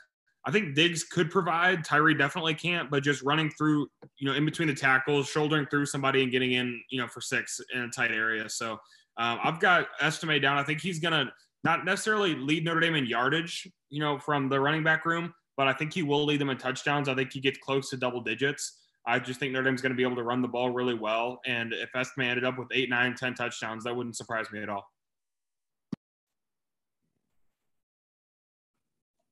[0.45, 1.85] I think Diggs could provide.
[1.85, 5.85] Tyree definitely can't, but just running through, you know, in between the tackles, shouldering through
[5.85, 8.49] somebody and getting in, you know, for six in a tight area.
[8.49, 8.73] So
[9.19, 10.57] um, I've got Estime down.
[10.57, 11.31] I think he's going to
[11.65, 15.69] not necessarily lead Notre Dame in yardage, you know, from the running back room, but
[15.69, 17.11] I think he will lead them in touchdowns.
[17.11, 18.79] I think he gets close to double digits.
[19.07, 21.41] I just think Notre Dame's going to be able to run the ball really well.
[21.47, 24.69] And if Estime ended up with eight, nine, ten touchdowns, that wouldn't surprise me at
[24.69, 24.91] all.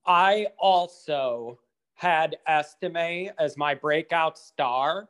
[0.07, 1.59] I also
[1.95, 5.09] had Estime as my breakout star.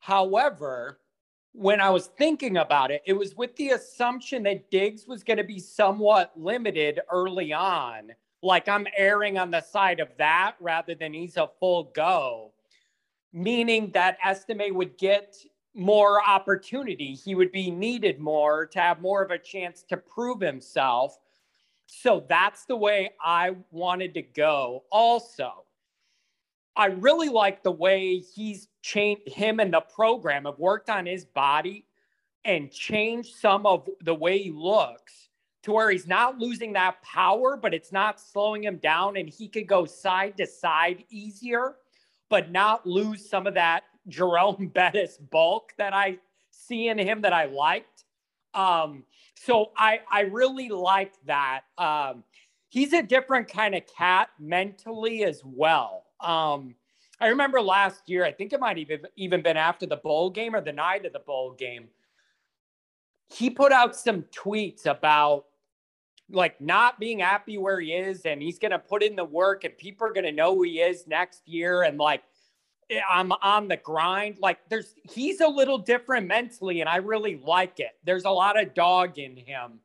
[0.00, 0.98] However,
[1.52, 5.36] when I was thinking about it, it was with the assumption that Diggs was going
[5.36, 8.12] to be somewhat limited early on.
[8.42, 12.49] Like I'm erring on the side of that rather than he's a full go,
[13.32, 15.36] meaning that Estime would get
[15.74, 17.14] more opportunity.
[17.14, 21.18] He would be needed more to have more of a chance to prove himself.
[21.86, 24.84] So that's the way I wanted to go.
[24.90, 25.64] Also,
[26.76, 31.24] I really like the way he's changed him and the program have worked on his
[31.24, 31.84] body
[32.44, 35.28] and changed some of the way he looks
[35.62, 39.46] to where he's not losing that power, but it's not slowing him down and he
[39.46, 41.76] could go side to side easier,
[42.30, 46.18] but not lose some of that Jerome Bettis bulk that I
[46.50, 48.04] see in him that I liked.
[48.54, 51.62] Um, so I I really like that.
[51.76, 52.24] Um,
[52.70, 56.04] he's a different kind of cat mentally as well.
[56.20, 56.74] Um,
[57.20, 60.54] I remember last year, I think it might even even been after the bowl game
[60.54, 61.88] or the night of the bowl game.
[63.28, 65.44] He put out some tweets about
[66.30, 69.64] like not being happy where he is and he's going to put in the work
[69.64, 72.22] and people are going to know who he is next year and like
[72.90, 77.40] eh, I'm on the grind like there's he's a little different mentally and I really
[77.44, 77.96] like it.
[78.04, 79.80] There's a lot of dog in him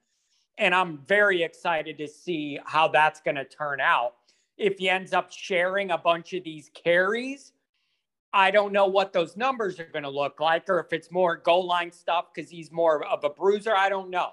[0.58, 4.14] and I'm very excited to see how that's going to turn out.
[4.58, 7.52] If he ends up sharing a bunch of these carries,
[8.36, 11.38] I don't know what those numbers are going to look like, or if it's more
[11.38, 13.76] goal line stuff because he's more of a bruiser.
[13.76, 14.32] I don't know.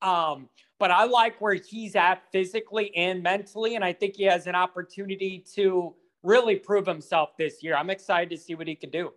[0.00, 0.48] Um,
[0.84, 3.74] but I like where he's at physically and mentally.
[3.74, 7.74] And I think he has an opportunity to really prove himself this year.
[7.74, 9.10] I'm excited to see what he can do.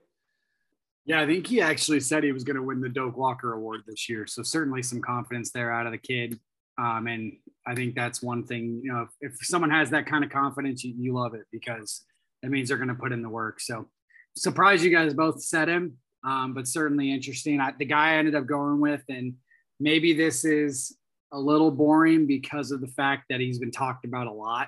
[1.03, 3.81] Yeah, I think he actually said he was going to win the Doak Walker Award
[3.85, 4.25] this year.
[4.27, 6.39] So certainly some confidence there out of the kid.
[6.77, 7.33] Um, and
[7.65, 10.85] I think that's one thing, you know, if, if someone has that kind of confidence,
[10.85, 12.05] you, you love it because
[12.43, 13.59] that means they're going to put in the work.
[13.59, 13.89] So
[14.37, 17.59] surprised you guys both said him, um, but certainly interesting.
[17.59, 19.33] I, the guy I ended up going with, and
[19.81, 20.95] maybe this is
[21.31, 24.67] a little boring because of the fact that he's been talked about a lot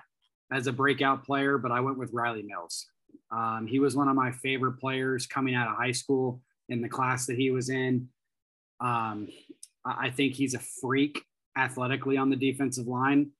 [0.51, 2.87] as a breakout player, but I went with Rylie Mills.
[3.31, 6.89] Um, he was one of my favorite players coming out of high school in the
[6.89, 8.09] class that he was in.
[8.79, 9.29] Um,
[9.85, 11.23] I think he's a freak
[11.57, 13.31] athletically on the defensive line.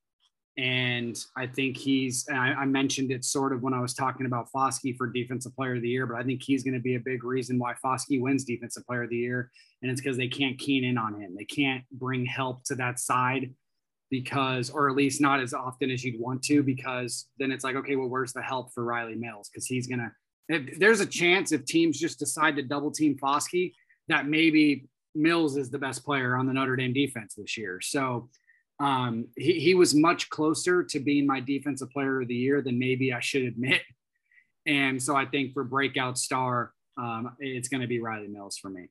[0.60, 4.52] And I think he's, I, I, mentioned it sort of when I was talking about
[4.54, 7.00] Foskey for Defensive Player of the Year, but I think he's going to be a
[7.00, 9.50] big reason why Foskey wins Defensive Player of the Year.
[9.80, 11.34] And it's because they can't keen in on him.
[11.34, 13.54] They can't bring help to that side
[14.10, 17.76] because, or at least not as often as you'd want to, because then it's like,
[17.76, 19.48] okay, well, where's the help for Rylie Mills?
[19.48, 20.10] Because he's going
[20.48, 23.72] to, there's a chance if teams just decide to double team Foskey,
[24.08, 27.80] that maybe Mills is the best player on the Notre Dame defense this year.
[27.80, 28.28] So
[28.80, 32.78] um, he, he was much closer to being my defensive player of the year than
[32.78, 33.82] maybe I should admit.
[34.66, 38.68] And so I think for breakout star, um, it's going to be Rylie Mills for
[38.68, 38.90] me.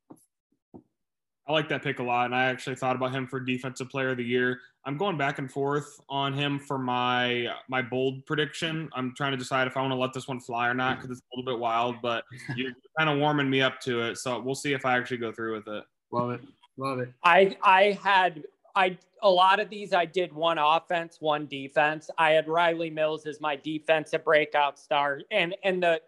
[1.48, 4.10] I like that pick a lot, and I actually thought about him for defensive player
[4.10, 4.60] of the year.
[4.86, 8.90] I'm going back and forth on him for my my bold prediction.
[8.94, 11.18] I'm trying to decide if I want to let this one fly or not because
[11.18, 12.24] it's a little bit wild, but
[12.56, 14.18] you're kind of warming me up to it.
[14.18, 15.84] So we'll see if I actually go through with it.
[16.12, 16.42] Love it,
[16.78, 17.10] love it.
[17.24, 18.44] I I had
[18.80, 22.10] I a lot of these I did one offense, one defense.
[22.18, 26.02] I had Rylie Mills as my defensive breakout star, and and the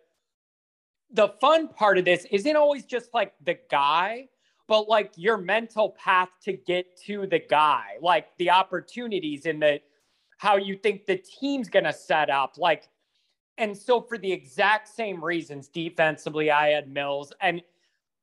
[1.13, 4.29] the fun part of this isn't always just like the guy
[4.71, 9.81] but like your mental path to get to the guy, like the opportunities and the
[10.37, 12.57] how you think the team's to set up.
[12.57, 12.87] Like,
[13.57, 17.61] and so for the exact same reasons, defensively, I had Mills and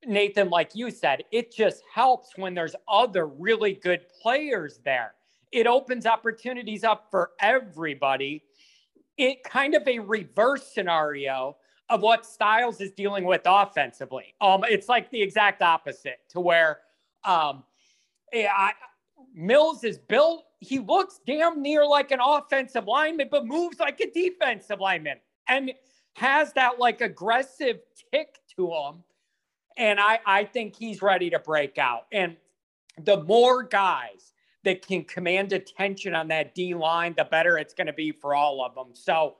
[0.07, 5.15] Nathan, like you said, it just helps when there's other really good players there.
[5.51, 8.45] It opens opportunities up for everybody.
[9.17, 11.57] It kind of a reverse scenario
[11.89, 14.35] of what Styles is dealing with offensively.
[14.41, 16.81] Um, it's like the exact opposite to where
[17.25, 17.65] um,
[18.33, 18.73] I,
[19.35, 20.45] Mills is built.
[20.61, 25.73] He looks damn near like an offensive lineman, but moves like a defensive lineman and
[26.15, 27.79] has that like aggressive
[28.13, 29.03] tick to him.
[29.77, 32.07] And I, I think he's ready to break out.
[32.13, 32.37] And
[33.03, 34.33] the more guys
[34.65, 38.35] that can command attention on that D line, the better it's going to be for
[38.35, 38.95] all of them.
[38.95, 39.37] So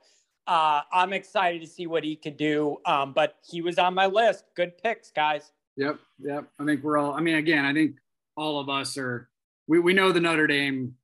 [0.47, 2.77] uh, I'm excited to see what he could do.
[2.85, 4.45] Um, but he was on my list.
[4.55, 5.51] Good picks, guys.
[5.77, 6.45] Yep, yep.
[6.59, 7.13] I think we're all.
[7.13, 7.97] I mean, again, I think
[8.35, 9.29] all of us are.
[9.67, 10.95] We we know the Notre Dame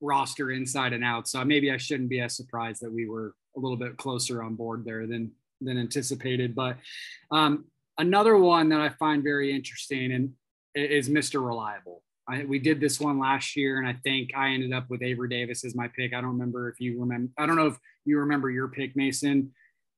[0.00, 3.60] roster inside and out, so maybe I shouldn't be as surprised that we were a
[3.60, 6.54] little bit closer on board there than than anticipated.
[6.54, 6.78] But
[7.30, 7.64] um,
[7.98, 10.32] another one that I find very interesting and
[10.74, 11.44] is Mr.
[11.44, 12.02] Reliable.
[12.28, 15.28] I, we did this one last year, and I think I ended up with Avery
[15.28, 16.14] Davis as my pick.
[16.14, 17.32] I don't remember if you remember.
[17.36, 19.52] I don't know if you remember your pick, Mason.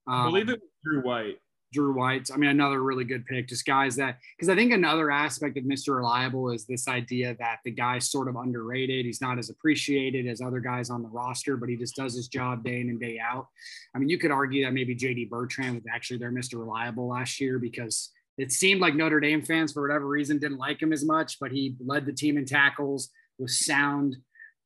[0.06, 1.38] Um, I believe it was Drew White.
[1.74, 2.30] Drew White.
[2.32, 3.48] I mean, another really good pick.
[3.48, 5.96] Just guys that, because I think another aspect of Mr.
[5.96, 9.04] Reliable is this idea that the guy's sort of underrated.
[9.04, 12.28] He's not as appreciated as other guys on the roster, but he just does his
[12.28, 13.48] job day in and day out.
[13.94, 16.58] I mean, you could argue that maybe JD Bertrand was actually their Mr.
[16.58, 20.80] Reliable last year because it seemed like Notre Dame fans, for whatever reason, didn't like
[20.80, 24.16] him as much, but he led the team in tackles, was sound,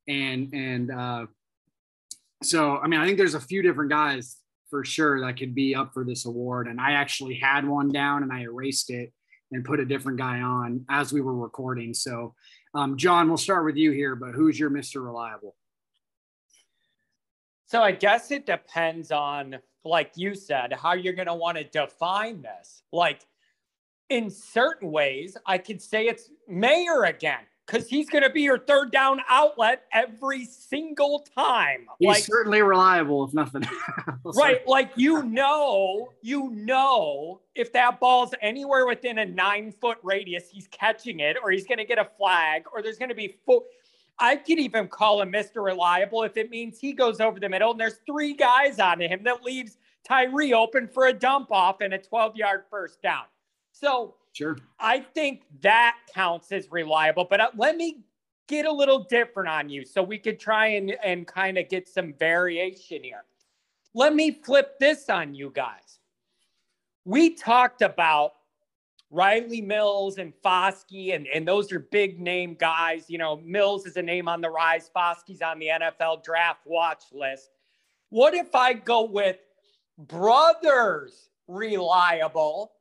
[0.07, 1.27] and and uh,
[2.43, 4.37] so I mean, I think there's a few different guys
[4.71, 6.67] for sure that could be up for this award.
[6.67, 9.13] And I actually had one down and I erased it
[9.51, 11.95] and put a different guy on as we were recording.
[11.95, 12.35] So,
[12.75, 15.03] um, John, we'll start with you here, but who's your Mr.
[15.03, 15.55] Reliable?
[17.67, 21.65] So I guess it depends on, like you said, how you're going to want to
[21.65, 22.83] define this.
[22.93, 23.23] Like
[24.09, 28.59] in certain ways, I could say it's mayor again because he's going to be your
[28.59, 31.87] third down outlet every single time.
[31.99, 33.63] He's like, certainly reliable, if nothing.
[34.25, 34.67] right.
[34.67, 40.67] Like, you know, you know, if that ball's anywhere within a nine foot radius, he's
[40.69, 43.65] catching it or he's going to get a flag or there's going to be four.
[44.19, 45.63] I could even call him Mr.
[45.63, 49.23] Reliable if it means he goes over the middle and there's three guys on him
[49.25, 53.25] that leaves Tyree open for a dump off and a 12 yard first down.
[53.73, 54.57] So, Sure.
[54.79, 58.05] I think that counts as reliable, but uh, let me
[58.49, 61.89] get a little different on you so we could try and, and kind of get
[61.89, 63.25] some variation here.
[63.95, 66.01] Let me flip this on you guys.
[67.05, 68.33] We talked about
[69.13, 73.07] Rylie Mills and Foskey, and, and those are big name guys.
[73.09, 77.05] You know, Mills is a name on the rise, Foskey's on the NFL draft watch
[77.13, 77.51] list.
[78.11, 79.39] What if I go with
[79.97, 82.73] brothers reliable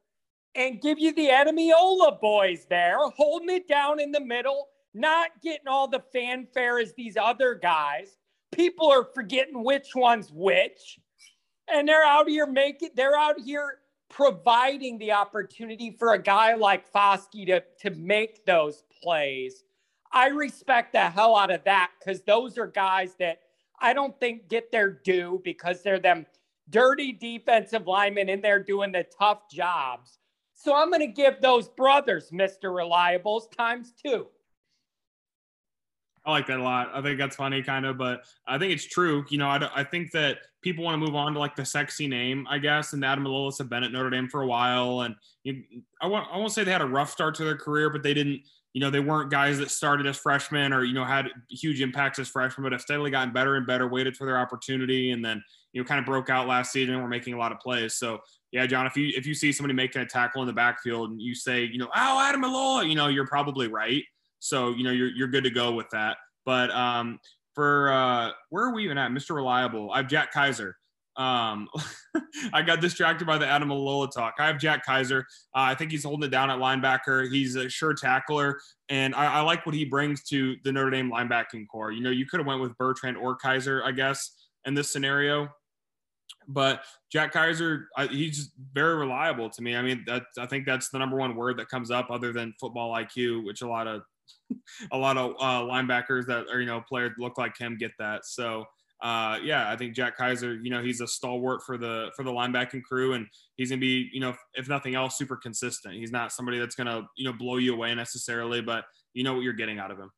[0.57, 5.67] and give you the Ademilola boys there, holding it down in the middle, not getting
[5.67, 8.17] all the fanfare as these other guys.
[8.51, 10.99] People are forgetting which one's which.
[11.71, 13.79] And they're out here making, they're out here
[14.09, 19.63] providing the opportunity for a guy like Foskey to, to make those plays.
[20.11, 23.41] I respect the hell out of that because those are guys that
[23.79, 26.25] I don't think get their due because they're them
[26.69, 30.17] dirty defensive linemen in there doing the tough jobs.
[30.59, 32.63] So I'm going to give those brothers Mr.
[32.63, 34.25] Reliables times two.
[36.25, 36.89] I like that a lot.
[36.93, 39.23] I think that's funny, kind of, but I think it's true.
[39.29, 42.07] You know, I, I think that people want to move on to like the sexy
[42.07, 42.91] name, I guess.
[42.91, 45.63] And Adam Ademilola have been at Notre Dame for a while, and you,
[46.01, 48.13] I won't, I won't say they had a rough start to their career, but they
[48.13, 48.41] didn't.
[48.73, 52.19] You know, they weren't guys that started as freshmen or you know had huge impacts
[52.19, 55.41] as freshmen, but have steadily gotten better and better, waited for their opportunity, and then
[55.71, 56.95] you know kind of broke out last season.
[56.95, 58.19] and We're making a lot of plays, so
[58.51, 61.21] yeah, John, if you if you see somebody making a tackle in the backfield and
[61.21, 64.03] you say, you know, oh, Ademilola, you know, you're probably right.
[64.39, 66.17] So, you know, you're you're good to go with that.
[66.45, 67.19] But um,
[67.53, 69.11] for uh, where are we even at?
[69.11, 69.35] Mr.
[69.35, 69.91] Reliable.
[69.91, 70.73] I have Jack Kiser.
[71.17, 71.67] Um,
[72.53, 74.35] I got distracted by the Ademilola talk.
[74.39, 75.25] I have Jack Kiser.
[75.53, 77.29] Uh, I think he's holding it down at linebacker.
[77.29, 81.11] He's a sure tackler, and I, I, like what he brings to the Notre Dame
[81.11, 81.91] linebacking core.
[81.91, 84.31] You know, you could have went with Bertrand or Kiser, I guess,
[84.65, 85.49] in this scenario.
[86.47, 89.75] But Jack Kiser, I, he's very reliable to me.
[89.75, 92.53] I mean, that I think that's the number one word that comes up, other than
[92.59, 94.01] football IQ, which a lot of
[94.91, 98.25] a lot of uh, linebackers that are you know players look like him get that.
[98.25, 98.65] So
[99.01, 102.31] uh, yeah, I think Jack Kiser, you know, he's a stalwart for the for the
[102.31, 105.93] linebacking crew, and he's gonna be, you know, if nothing else, super consistent.
[105.93, 109.41] He's not somebody that's gonna, you know, blow you away necessarily, but you know what
[109.41, 110.09] you're getting out of him.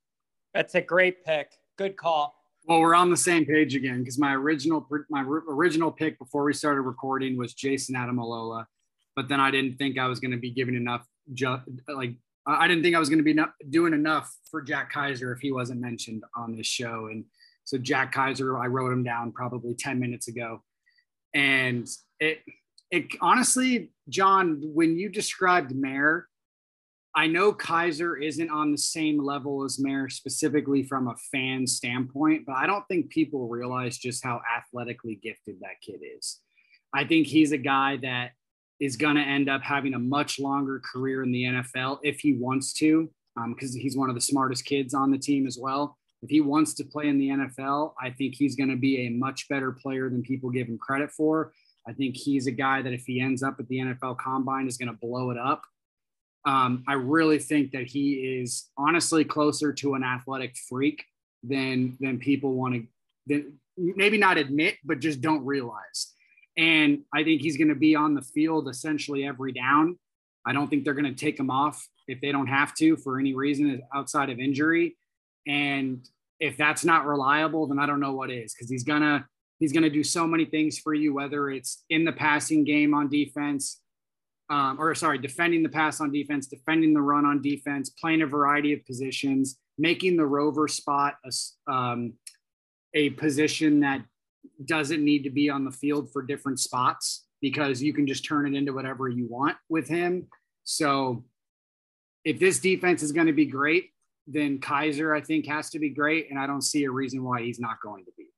[0.54, 1.52] That's a great pick.
[1.78, 2.39] Good call.
[2.70, 6.54] Well, we're on the same page again because my original my original pick before we
[6.54, 8.66] started recording was Jayson Ademilola,
[9.16, 11.04] but then I didn't think I was going to be giving enough.
[11.34, 11.58] Ju-
[11.88, 12.14] like
[12.46, 13.36] I didn't think I was going to be
[13.72, 17.26] doing enough for Jack Kiser if he wasn't mentioned on this show, and
[17.64, 20.62] so Jack Kiser I wrote him down probably ten minutes ago,
[21.34, 21.88] and
[22.20, 22.44] it
[22.92, 26.28] it honestly, John, when you described Mayer,
[27.16, 32.46] I know Kiser isn't on the same level as Mayer specifically from a fan standpoint,
[32.46, 36.40] but I don't think people realize just how athletically gifted that kid is.
[36.94, 38.32] I think he's a guy that
[38.80, 42.34] is going to end up having a much longer career in the NFL if he
[42.34, 43.10] wants to,
[43.48, 45.98] because um, he's one of the smartest kids on the team as well.
[46.22, 49.10] If he wants to play in the NFL, I think he's going to be a
[49.10, 51.54] much better player than people give him credit for.
[51.88, 54.78] I think he's a guy that if he ends up at the NFL combine is
[54.78, 55.64] going to blow it up.
[56.46, 61.04] Um, I really think that he is honestly closer to an athletic freak
[61.44, 62.88] than than people want
[63.28, 63.44] to
[63.78, 66.14] maybe not admit, but just don't realize.
[66.58, 69.98] And I think he's going to be on the field essentially every down.
[70.46, 73.20] I don't think they're going to take him off if they don't have to for
[73.20, 74.98] any reason outside of injury.
[75.48, 76.06] And
[76.40, 79.28] if that's not reliable, then I don't know what is because he's gonna
[79.60, 83.10] he's gonna do so many things for you, whether it's in the passing game on
[83.10, 83.82] defense,
[84.50, 88.28] um, or sorry, defending the pass on defense, defending the run on defense, playing a
[88.28, 92.14] variety of positions, making the rover spot a, um,
[92.94, 94.04] a position that
[94.66, 98.48] doesn't need to be on the field for different spots because you can just turn
[98.48, 100.28] it into whatever you want with him.
[100.64, 101.24] So
[102.26, 103.92] if this defense is going to be great,
[104.28, 106.30] then Kiser, I think, has to be great.
[106.30, 108.29] And I don't see a reason why he's not going to be.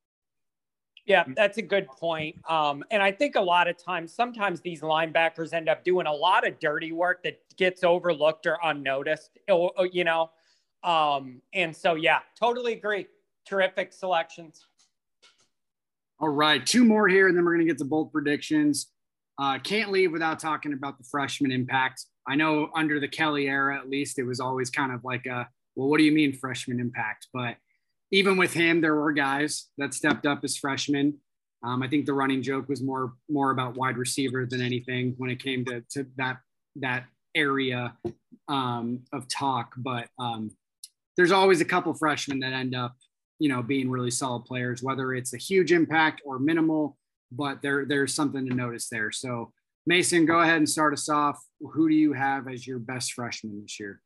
[1.05, 2.37] Yeah, that's a good point.
[2.49, 6.13] Um, and I think a lot of times, sometimes these linebackers end up doing a
[6.13, 10.29] lot of dirty work that gets overlooked or unnoticed, you know?
[10.83, 13.07] Um, and so, yeah, totally agree.
[13.45, 14.65] Terrific selections.
[16.19, 18.91] All right, two more here, and then we're going to get to bold predictions.
[19.39, 22.05] Uh, can't leave without talking about the freshman impact.
[22.27, 25.47] I know under the Kelly era, at least, it was always kind of like a
[25.75, 27.27] well, what do you mean freshman impact?
[27.33, 27.55] But
[28.11, 31.17] even with him, there were guys that stepped up as freshmen.
[31.63, 35.29] Um, I think the running joke was more more about wide receiver than anything when
[35.29, 36.37] it came to, to that
[36.77, 37.05] that
[37.35, 37.95] area
[38.47, 39.73] um, of talk.
[39.77, 40.51] But um,
[41.17, 42.95] there's always a couple freshmen that end up,
[43.39, 46.97] you know, being really solid players, whether it's a huge impact or minimal.
[47.31, 49.11] But there there's something to notice there.
[49.11, 49.53] So
[49.85, 51.39] Mason, go ahead and start us off.
[51.59, 54.01] Who do you have as your best freshman this year?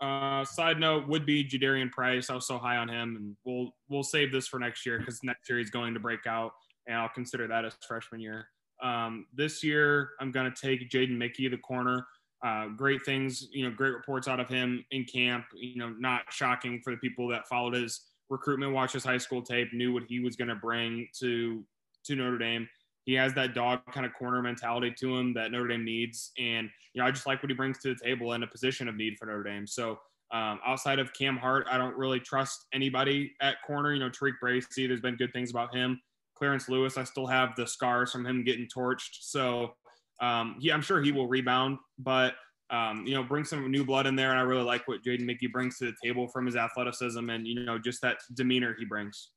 [0.00, 2.30] Uh, side note would be Jadarian Price.
[2.30, 5.20] I was so high on him, and we'll we'll save this for next year because
[5.24, 6.52] next year he's going to break out,
[6.86, 8.48] and I'll consider that as freshman year.
[8.80, 12.06] Um, this year, I'm going to take Jaden Mickey, the corner.
[12.44, 15.46] Uh, great things, you know, great reports out of him in camp.
[15.54, 19.42] You know, not shocking for the people that followed his recruitment, watched his high school
[19.42, 21.64] tape, knew what he was going to bring to
[22.04, 22.68] to Notre Dame
[23.08, 26.30] he has that dog kind of corner mentality to him that Notre Dame needs.
[26.38, 28.86] And, you know, I just like what he brings to the table in a position
[28.86, 29.66] of need for Notre Dame.
[29.66, 29.92] So
[30.30, 33.94] um, outside of Cam Hart, I don't really trust anybody at corner.
[33.94, 35.98] You know, Tariq Bracy, there's been good things about him.
[36.36, 39.20] Clarence Lewis, I still have the scars from him getting torched.
[39.22, 39.72] So,
[40.20, 42.34] um, I'm sure he will rebound, but,
[42.68, 44.32] um, you know, bring some new blood in there.
[44.32, 47.46] And I really like what Jaden Mickey brings to the table from his athleticism and,
[47.46, 49.30] you know, just that demeanor he brings.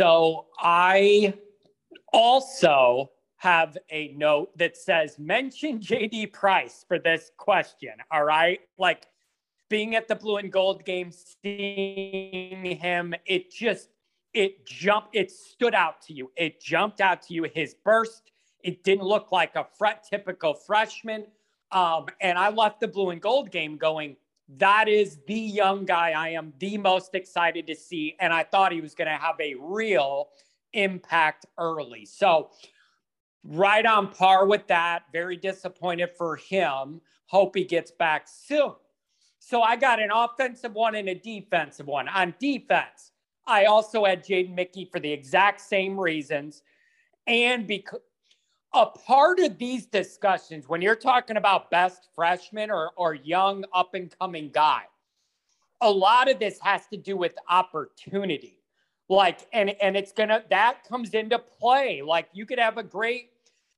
[0.00, 1.34] So I
[2.10, 7.92] also have a note that says mention JD Price for this question.
[8.10, 8.60] All right.
[8.78, 9.08] Like
[9.68, 13.90] being at the blue and gold game, seeing him, it just,
[14.32, 16.32] it jumped, it stood out to you.
[16.34, 17.46] It jumped out to you.
[17.54, 18.32] His burst,
[18.64, 21.26] it didn't look like a fret typical freshman.
[21.72, 24.16] Um, and I left the blue and gold game going,
[24.58, 28.16] that is the young guy I am the most excited to see.
[28.20, 30.28] And I thought he was going to have a real
[30.72, 32.04] impact early.
[32.04, 32.50] So,
[33.44, 35.04] right on par with that.
[35.12, 37.00] Very disappointed for him.
[37.26, 38.72] Hope he gets back soon.
[39.38, 42.08] So, I got an offensive one and a defensive one.
[42.08, 43.12] On defense,
[43.46, 46.62] I also had Jaden Mickey for the exact same reasons.
[47.26, 48.00] And because
[48.72, 53.94] a part of these discussions when you're talking about best freshman or, or young up
[53.94, 54.84] and coming guy
[55.80, 58.58] a lot of this has to do with opportunity.
[59.08, 62.02] Like and and it's gonna that comes into play.
[62.02, 63.30] Like you could have a great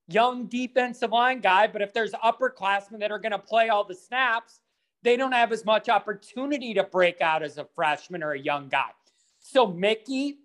[0.07, 4.59] young defensive line guy but if there's upperclassmen that are gonna play all the snaps
[5.01, 8.67] they don't have as much opportunity to break out as a freshman or a young
[8.67, 8.89] guy.
[9.39, 10.39] So mickey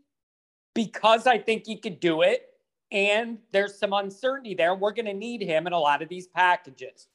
[0.74, 2.47] because i think he could do it
[2.90, 4.74] and there's some uncertainty there.
[4.74, 7.08] We're going to need him in a lot of these packages.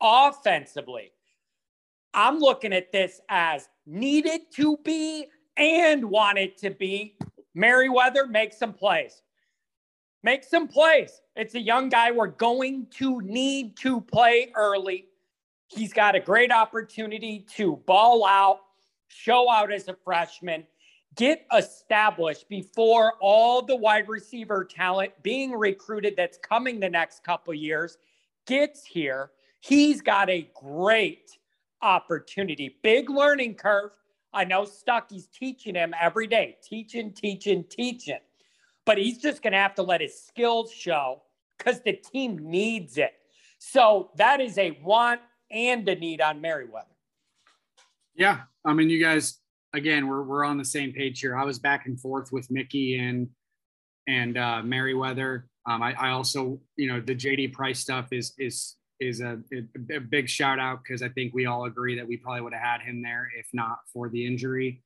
[0.00, 1.12] Offensively,
[2.14, 5.26] I'm looking at this as needed to be
[5.56, 7.16] and wanted to be.
[7.54, 9.22] Merriweather, make some plays.
[10.22, 11.20] Make some plays.
[11.36, 15.06] It's a young guy we're going to need to play early.
[15.68, 18.60] He's got a great opportunity to ball out,
[19.08, 20.66] show out as a freshman
[21.16, 27.52] get established before all the wide receiver talent being recruited that's coming the next couple
[27.52, 27.98] years
[28.46, 29.30] gets here.
[29.60, 31.36] He's got a great
[31.82, 33.90] opportunity, big learning curve.
[34.32, 38.20] I know Stuckey's teaching him every day, teaching, teaching, teaching.
[38.86, 41.22] But he's just going to have to let his skills show
[41.58, 43.12] because the team needs it.
[43.58, 46.86] So that is a want and a need on Merriweather.
[48.14, 48.42] Yeah.
[48.64, 49.39] I mean, you guys
[49.74, 51.36] again, we're we're on the same page here.
[51.36, 53.28] I was back and forth with Mickey and
[54.08, 55.46] and uh, Merriweather.
[55.68, 59.38] Um, I, I also, you know, the JD Price stuff is is is a,
[59.94, 62.62] a big shout out because I think we all agree that we probably would have
[62.62, 64.82] had him there if not for the injury.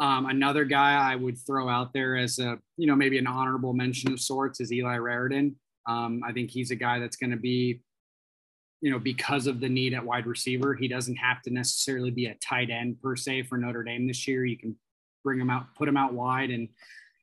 [0.00, 3.72] Um, another guy I would throw out there as a, you know, maybe an honorable
[3.74, 5.54] mention of sorts is Eli Raridon.
[5.88, 7.80] Um, I think he's a guy that's going to be
[8.80, 12.26] you know, because of the need at wide receiver, he doesn't have to necessarily be
[12.26, 14.44] a tight end per se for Notre Dame this year.
[14.44, 14.76] You can
[15.24, 16.68] bring him out, put him out wide, and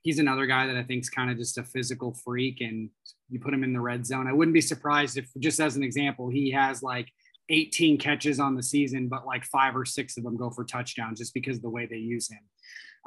[0.04, 2.62] he's another guy that I think is kind of just a physical freak.
[2.62, 2.90] And
[3.30, 4.28] you put him in the red zone.
[4.28, 7.10] I wouldn't be surprised if, just as an example, he has like
[7.50, 11.20] 18 catches on the season, but like five or six of them go for touchdowns
[11.20, 12.40] just because of the way they use him.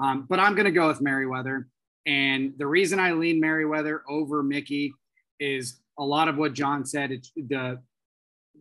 [0.00, 1.68] Um, but I'm going to go with Merriweather.
[2.06, 4.92] And the reason I lean Merriweather over Mickey
[5.38, 7.10] is a lot of what John said.
[7.10, 7.80] It's the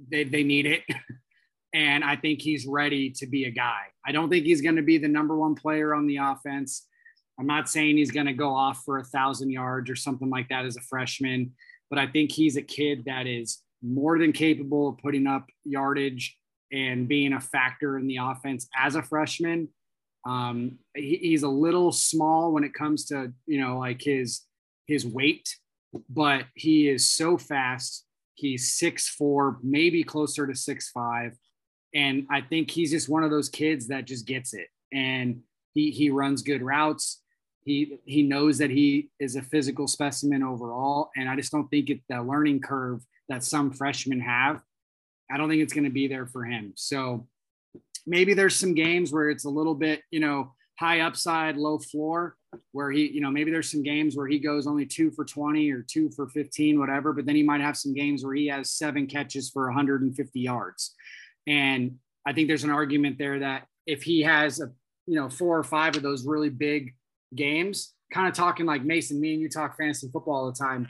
[0.10, 0.84] they, they need it.
[1.74, 3.82] and I think he's ready to be a guy.
[4.06, 6.88] I don't think he's going to be the number one player on the offense.
[7.40, 10.50] I'm not saying he's going to go off for a thousand yards or something like
[10.50, 11.54] that as a freshman,
[11.90, 16.36] but I think he's a kid that is more than capable of putting up yardage
[16.72, 19.70] and being a factor in the offense as a freshman.
[20.26, 24.42] Um, he, he's a little small when it comes to you know like his
[24.88, 25.56] his weight,
[26.10, 28.07] but he is so fast
[28.38, 31.34] He's six four, maybe closer to six five,
[31.96, 34.68] and I think he's just one of those kids that just gets it.
[34.94, 35.42] And
[35.74, 37.24] he he runs good routes.
[37.66, 41.90] He he knows that he is a physical specimen overall, and I just don't think
[41.90, 44.62] it the learning curve that some freshmen have.
[45.32, 46.74] I don't think it's going to be there for him.
[46.76, 47.28] So
[48.06, 52.36] maybe there's some games where it's a little bit, you know, high upside, low floor,
[52.72, 55.72] where he, you know, maybe there's some games where he goes only two for 20
[55.72, 58.72] or two for 15, whatever, but then he might have some games where he has
[58.72, 60.94] seven catches for 150 yards.
[61.48, 64.70] And I think there's an argument there that if he has a,
[65.08, 66.94] you know, four or five of those really big
[67.34, 70.88] games, kind of talking like Mason, me and you talk fantasy football all the time.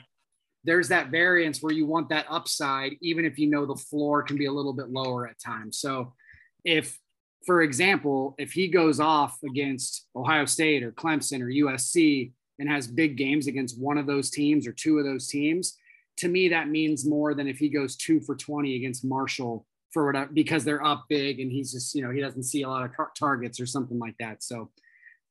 [0.64, 4.36] There's that variance where you want that upside, even if you know the floor can
[4.36, 5.78] be a little bit lower at times.
[5.78, 6.12] So
[6.64, 6.98] if
[7.48, 12.86] for example, if he goes off against Ohio State or Clemson or USC and has
[12.86, 15.78] big games against one of those teams or two of those teams,
[16.18, 20.04] to me that means more than if he goes two for 20 against Marshall for
[20.04, 22.84] whatever because they're up big and he's just you know he doesn't see a lot
[22.84, 24.42] of tar- targets or something like that.
[24.42, 24.70] So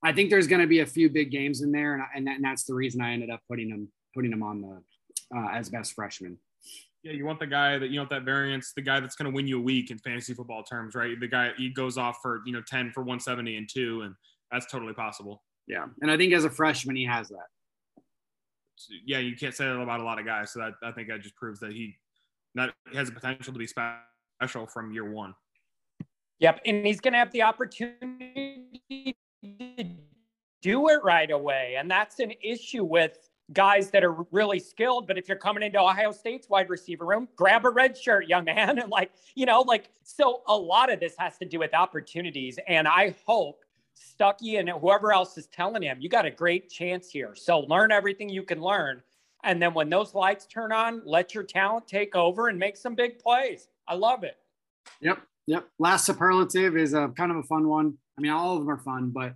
[0.04, 2.38] I think there's going to be a few big games in there, and, and, that,
[2.38, 5.70] and, that's the reason I ended up putting him putting him on the uh, as
[5.70, 6.40] best freshman.
[7.08, 9.36] Yeah, you want the guy that you want that variance, the guy that's going to
[9.36, 11.18] win you a week in fantasy football terms, right?
[11.18, 14.14] The guy he goes off for you know ten for one seventy and two, and
[14.52, 15.42] that's totally possible.
[15.68, 17.48] Yeah, and I think as a freshman he has that.
[19.06, 20.52] Yeah, you can't say that about a lot of guys.
[20.52, 21.96] So that I think that just proves that he
[22.56, 25.34] that has the potential to be special from year one.
[26.40, 29.86] Yep, and he's going to have the opportunity to
[30.62, 33.18] do it right away, and that's an issue with
[33.54, 35.08] guys that are really skilled.
[35.08, 38.46] But if you're coming into Ohio State's wide receiver room, grab a red shirt, young
[38.46, 38.80] man.
[38.88, 42.60] And like, you know, like, so a lot of this has to do with opportunities.
[42.68, 43.64] And I hope
[43.98, 47.34] Stuckey and whoever else is telling him, you got a great chance here.
[47.36, 49.02] So learn everything you can learn.
[49.44, 52.96] And then when those lights turn on, let your talent take over and make some
[52.96, 53.68] big plays.
[53.88, 54.38] I love it.
[55.02, 55.20] Yep.
[55.48, 55.68] Yep.
[55.80, 57.98] Last superlative is a kind of a fun one.
[58.18, 59.36] I mean, all of them are fun, but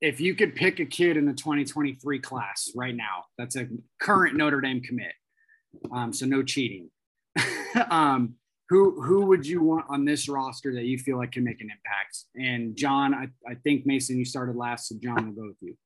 [0.00, 3.68] if you could pick a kid in the 2023 class right now, that's a
[4.00, 5.12] current Notre Dame commit,
[5.92, 6.90] um, so no cheating.
[7.90, 8.34] um,
[8.68, 11.68] who who would you want on this roster that you feel like can make an
[11.70, 12.24] impact?
[12.36, 15.76] And John, I, I think Mason, you started last, so John will go with you.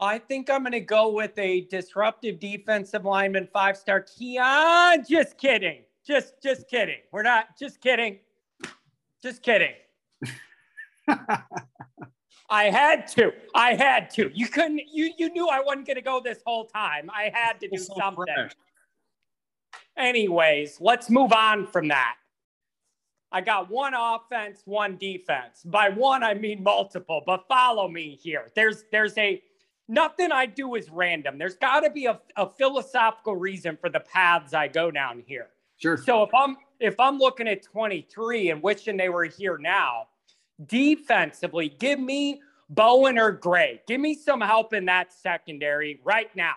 [0.00, 5.04] I think I'm going to go with a disruptive defensive lineman, five star Keon.
[5.08, 5.82] Just kidding.
[6.06, 6.98] Just just kidding.
[7.12, 7.56] We're not.
[7.58, 8.18] Just kidding.
[9.22, 9.74] Just kidding.
[12.50, 13.32] I had to.
[13.54, 14.30] I had to.
[14.34, 14.82] You couldn't.
[14.92, 17.08] You you knew I wasn't going to go this whole time.
[17.10, 18.24] I had to do so something.
[18.34, 18.52] Fresh.
[19.96, 22.16] Anyways, let's move on from that.
[23.32, 25.62] I got one offense, one defense.
[25.64, 27.22] By one, I mean multiple.
[27.24, 28.48] But follow me here.
[28.56, 29.40] There's there's a
[29.86, 31.38] nothing I do is random.
[31.38, 35.48] There's got to be a, a philosophical reason for the paths I go down here.
[35.76, 35.96] Sure.
[35.96, 40.08] So if I'm if I'm looking at 23 and wishing they were here now,
[40.66, 43.82] defensively, give me Bowen or Gray.
[43.86, 46.54] Give me some help in that secondary right now.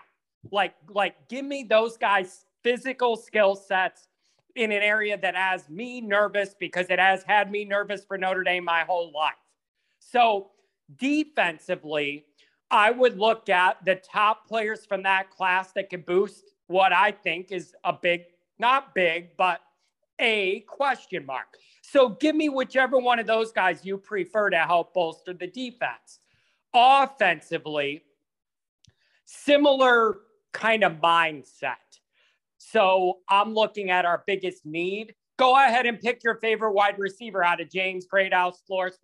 [0.50, 4.08] Like, like, give me those guys' physical skill sets
[4.54, 8.44] in an area that has me nervous because it has had me nervous for Notre
[8.44, 9.34] Dame my whole life.
[9.98, 10.50] So,
[10.96, 12.26] defensively,
[12.70, 17.10] I would look at the top players from that class that could boost what I
[17.10, 18.24] think is a big,
[18.58, 19.60] not big, but
[20.18, 21.56] a question mark.
[21.94, 26.18] So give me whichever one of those guys you prefer to help bolster the defense.
[26.74, 28.02] Offensively,
[29.26, 30.16] similar
[30.52, 31.76] kind of mindset.
[32.58, 35.14] So I'm looking at our biggest need.
[35.38, 38.98] Go ahead and pick your favorite wide receiver out of James, Greathouse, Flores.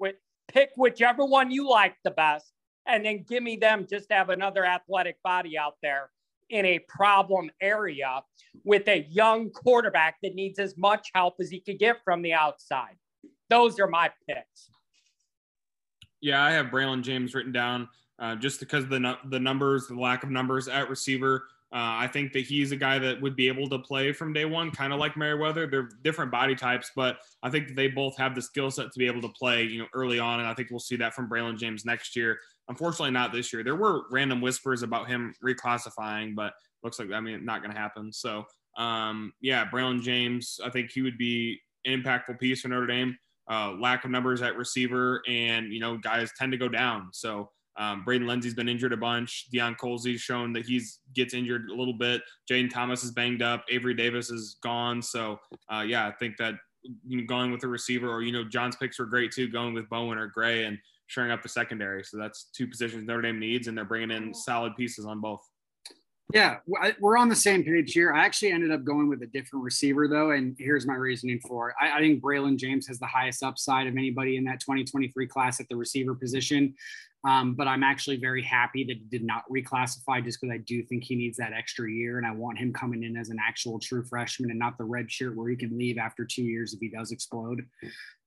[0.48, 2.52] Pick whichever one you like the best,
[2.86, 6.10] and then give me them just to have another athletic body out there
[6.50, 8.22] in a problem area
[8.64, 12.32] with a young quarterback that needs as much help as he could get from the
[12.32, 12.96] outside.
[13.48, 14.70] Those are my picks.
[16.20, 17.88] Yeah, I have Braylon James written down
[18.18, 21.46] uh, just because the the numbers, the lack of numbers at receiver.
[21.72, 24.44] Uh, I think that he's a guy that would be able to play from day
[24.44, 25.68] one, kind of like Merriweather.
[25.68, 29.06] They're different body types, but I think they both have the skill set to be
[29.06, 30.40] able to play, you know, early on.
[30.40, 32.40] And I think we'll see that from Braylon James next year.
[32.70, 33.62] Unfortunately, not this year.
[33.62, 37.78] There were random whispers about him reclassifying, but looks like I mean not going to
[37.78, 38.12] happen.
[38.12, 38.44] So
[38.78, 43.16] um, yeah, Braylon James, I think he would be an impactful piece for Notre Dame.
[43.50, 47.08] Uh, lack of numbers at receiver, and you know guys tend to go down.
[47.12, 49.46] So um, Braden Lenzy's been injured a bunch.
[49.52, 52.22] Deion Colzie's shown that he's gets injured a little bit.
[52.48, 53.64] Jayden Thomas is banged up.
[53.68, 55.02] Avery Davis is gone.
[55.02, 55.40] So
[55.72, 58.76] uh, yeah, I think that you know, going with a receiver or you know John's
[58.76, 60.78] picks were great too, going with Bowen or Gray and
[61.10, 62.04] shoring up the secondary.
[62.04, 65.40] So that's two positions Notre Dame needs, and they're bringing in solid pieces on both.
[66.32, 68.12] Yeah, we're on the same page here.
[68.12, 71.70] I actually ended up going with a different receiver, though, and here's my reasoning for
[71.70, 71.76] it.
[71.80, 75.60] I, I think Braylon James has the highest upside of anybody in that 2023 class
[75.60, 76.74] at the receiver position.
[77.22, 80.82] Um, but I'm actually very happy that he did not reclassify just because I do
[80.82, 82.16] think he needs that extra year.
[82.16, 85.10] And I want him coming in as an actual true freshman and not the red
[85.10, 87.66] shirt where he can leave after two years if he does explode,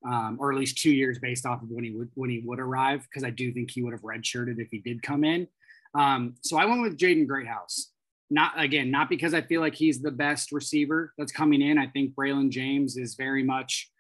[0.06, 2.60] um, or at least two years based off of when he would when he would
[2.60, 3.02] arrive.
[3.04, 5.48] Because I do think he would have redshirted if he did come in.
[5.96, 7.93] Um, so I went with Jaden Greathouse.
[8.34, 11.78] Not again, not because I feel like he's the best receiver that's coming in.
[11.78, 13.92] I think Braylon James is very much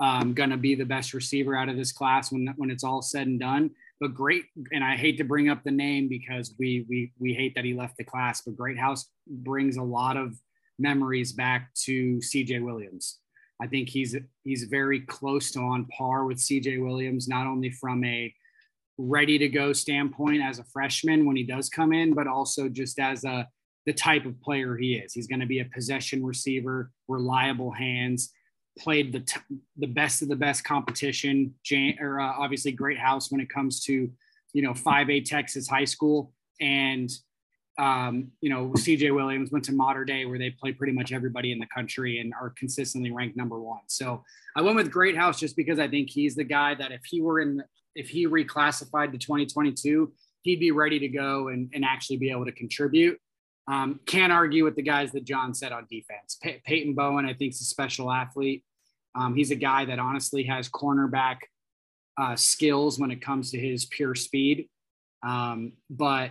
[0.00, 3.02] um, going to be the best receiver out of this class when when it's all
[3.02, 3.70] said and done.
[4.00, 7.54] But great, and I hate to bring up the name because we we we hate
[7.54, 8.42] that he left the class.
[8.42, 10.34] But Greathouse brings a lot of
[10.80, 12.58] memories back to C.J.
[12.58, 13.20] Williams.
[13.62, 16.78] I think he's he's very close to on par with C.J.
[16.78, 18.34] Williams, not only from a
[18.98, 22.98] ready to go standpoint as a freshman when he does come in, but also just
[22.98, 23.46] as a
[23.88, 25.14] the type of player he is.
[25.14, 28.34] He's going to be a possession receiver, reliable hands,
[28.78, 29.40] played the t-
[29.78, 31.54] the best of the best competition.
[31.64, 34.12] Jan- or uh, obviously Greathouse when it comes to
[34.52, 37.10] you know 5A Texas high school and
[37.78, 41.50] um, you know CJ Williams went to Mater Dei where they play pretty much everybody
[41.50, 43.80] in the country and are consistently ranked number one.
[43.86, 44.22] So
[44.54, 47.40] I went with Greathouse just because I think he's the guy that if he were
[47.40, 47.62] in
[47.94, 50.12] if he reclassified to 2022
[50.42, 53.18] he'd be ready to go and, and actually be able to contribute.
[53.70, 56.38] Um, can't argue with the guys that John said on defense.
[56.42, 58.64] Pey- Peyton Bowen, I think, is a special athlete.
[59.14, 61.38] Um, he's a guy that honestly has cornerback
[62.16, 64.68] uh, skills when it comes to his pure speed.
[65.26, 66.30] Um, but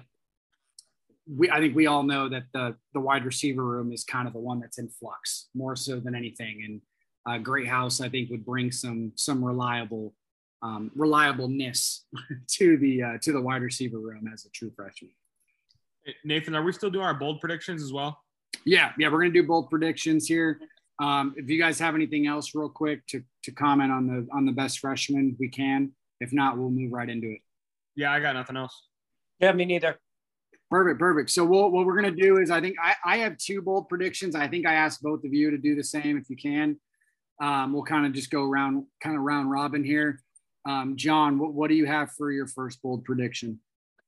[1.29, 4.33] we, I think we all know that the the wide receiver room is kind of
[4.33, 6.63] the one that's in flux more so than anything.
[6.65, 6.81] And
[7.27, 10.13] uh, Greathouse, I think, would bring some some reliable
[10.61, 12.05] um, reliableness
[12.47, 15.11] to the uh, to the wide receiver room as a true freshman.
[16.23, 18.21] Nathan, are we still doing our bold predictions as well?
[18.65, 20.59] Yeah, yeah, we're gonna do bold predictions here.
[20.99, 24.45] Um, if you guys have anything else, real quick, to to comment on the on
[24.45, 25.91] the best freshman, we can.
[26.19, 27.41] If not, we'll move right into it.
[27.95, 28.87] Yeah, I got nothing else.
[29.39, 29.99] Yeah, me neither.
[30.69, 31.29] Perfect, perfect.
[31.29, 34.35] So we'll, what we're gonna do is, I think I, I have two bold predictions.
[34.35, 36.77] I think I asked both of you to do the same if you can.
[37.41, 40.21] Um, we'll kind of just go around, kind of round robin here.
[40.67, 43.59] Um, John, what, what do you have for your first bold prediction?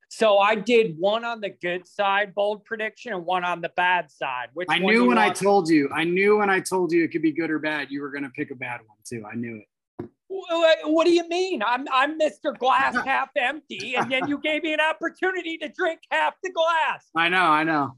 [0.10, 4.12] So I did one on the good side, bold prediction, and one on the bad
[4.12, 4.47] side.
[4.55, 7.22] Which I knew when I told you, I knew when I told you it could
[7.22, 9.24] be good or bad, you were going to pick a bad one too.
[9.32, 10.10] I knew it.
[10.28, 11.62] What do you mean?
[11.62, 12.57] I'm I'm Mr.
[12.57, 17.05] Glass half empty, and then you gave me an opportunity to drink half the glass.
[17.16, 17.95] I know, I know.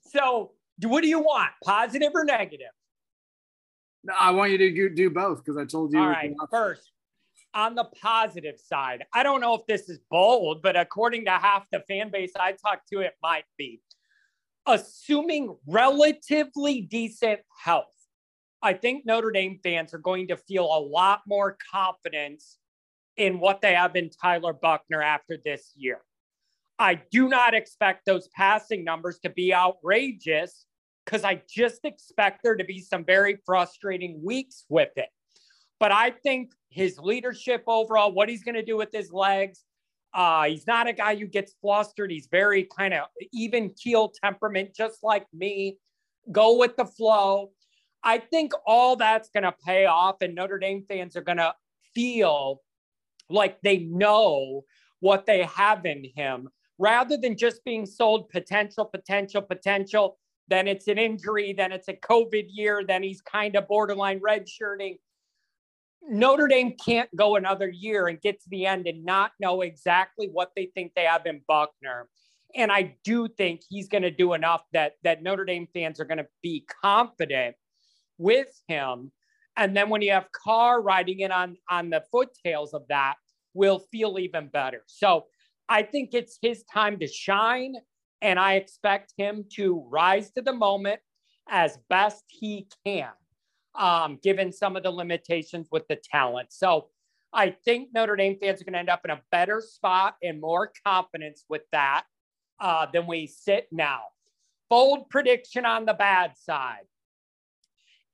[0.00, 0.52] So,
[0.84, 1.50] what do you want?
[1.62, 2.68] Positive or negative?
[4.18, 6.00] I want you to do both because I told you.
[6.00, 6.32] All right.
[6.50, 6.92] First,
[7.56, 11.64] on the positive side, I don't know if this is bold, but according to half
[11.72, 13.80] the fan base I talked to, it might be.
[14.66, 17.86] Assuming relatively decent health,
[18.62, 22.58] I think Notre Dame fans are going to feel a lot more confidence
[23.16, 26.00] in what they have in Tyler Buchner after this year.
[26.78, 30.66] I do not expect those passing numbers to be outrageous
[31.06, 35.08] because I just expect there to be some very frustrating weeks with it.
[35.78, 39.62] But I think his leadership overall, what he's going to do with his legs,
[40.14, 42.10] uh, he's not a guy who gets flustered.
[42.10, 45.78] He's very kind of even keel temperament, just like me.
[46.32, 47.50] Go with the flow.
[48.02, 51.54] I think all that's going to pay off, and Notre Dame fans are going to
[51.94, 52.62] feel
[53.28, 54.64] like they know
[55.00, 56.48] what they have in him
[56.78, 60.18] rather than just being sold potential, potential, potential.
[60.48, 64.98] Then it's an injury, then it's a COVID year, then he's kind of borderline redshirting.
[66.02, 70.28] Notre Dame can't go another year and get to the end and not know exactly
[70.32, 72.08] what they think they have in Buchner.
[72.54, 76.04] And I do think he's going to do enough that that Notre Dame fans are
[76.04, 77.56] going to be confident
[78.18, 79.10] with him.
[79.56, 83.16] And then when you have Carr riding in on on the foottails of that,
[83.52, 84.82] will feel even better.
[84.86, 85.24] So
[85.68, 87.74] I think it's his time to shine,
[88.22, 91.00] and I expect him to rise to the moment
[91.48, 93.10] as best he can
[93.76, 96.52] um, given some of the limitations with the talent.
[96.52, 96.88] So
[97.32, 100.40] I think Notre Dame fans are going to end up in a better spot and
[100.40, 102.04] more confidence with that
[102.60, 104.00] uh, than we sit now.
[104.70, 106.86] Bold prediction on the bad side.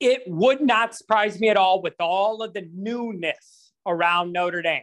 [0.01, 4.83] It would not surprise me at all with all of the newness around Notre Dame.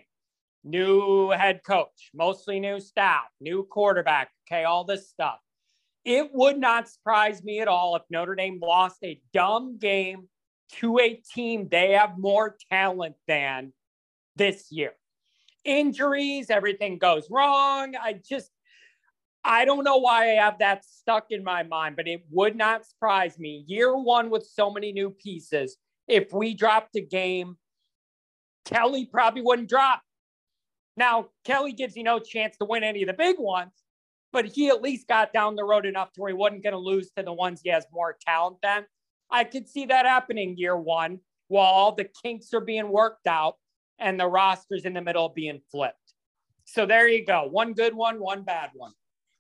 [0.64, 5.40] New head coach, mostly new staff, new quarterback, okay, all this stuff.
[6.06, 10.30] It would not surprise me at all if Notre Dame lost a dumb game
[10.78, 13.74] to a team they have more talent than
[14.36, 14.94] this year.
[15.66, 17.96] Injuries, everything goes wrong.
[18.02, 18.50] I just,
[19.44, 22.86] I don't know why I have that stuck in my mind, but it would not
[22.86, 23.64] surprise me.
[23.68, 27.58] Year one with so many new pieces, if we dropped a game,
[28.66, 30.02] Kelly probably wouldn't drop.
[30.96, 33.72] Now, Kelly gives you no chance to win any of the big ones,
[34.32, 36.80] but he at least got down the road enough to where he wasn't going to
[36.80, 38.86] lose to the ones he has more talent than.
[39.32, 43.56] I could see that happening year one while all the kinks are being worked out
[44.00, 46.14] and the rosters in the middle being flipped.
[46.66, 47.48] So there you go.
[47.50, 48.94] One good one, one bad one.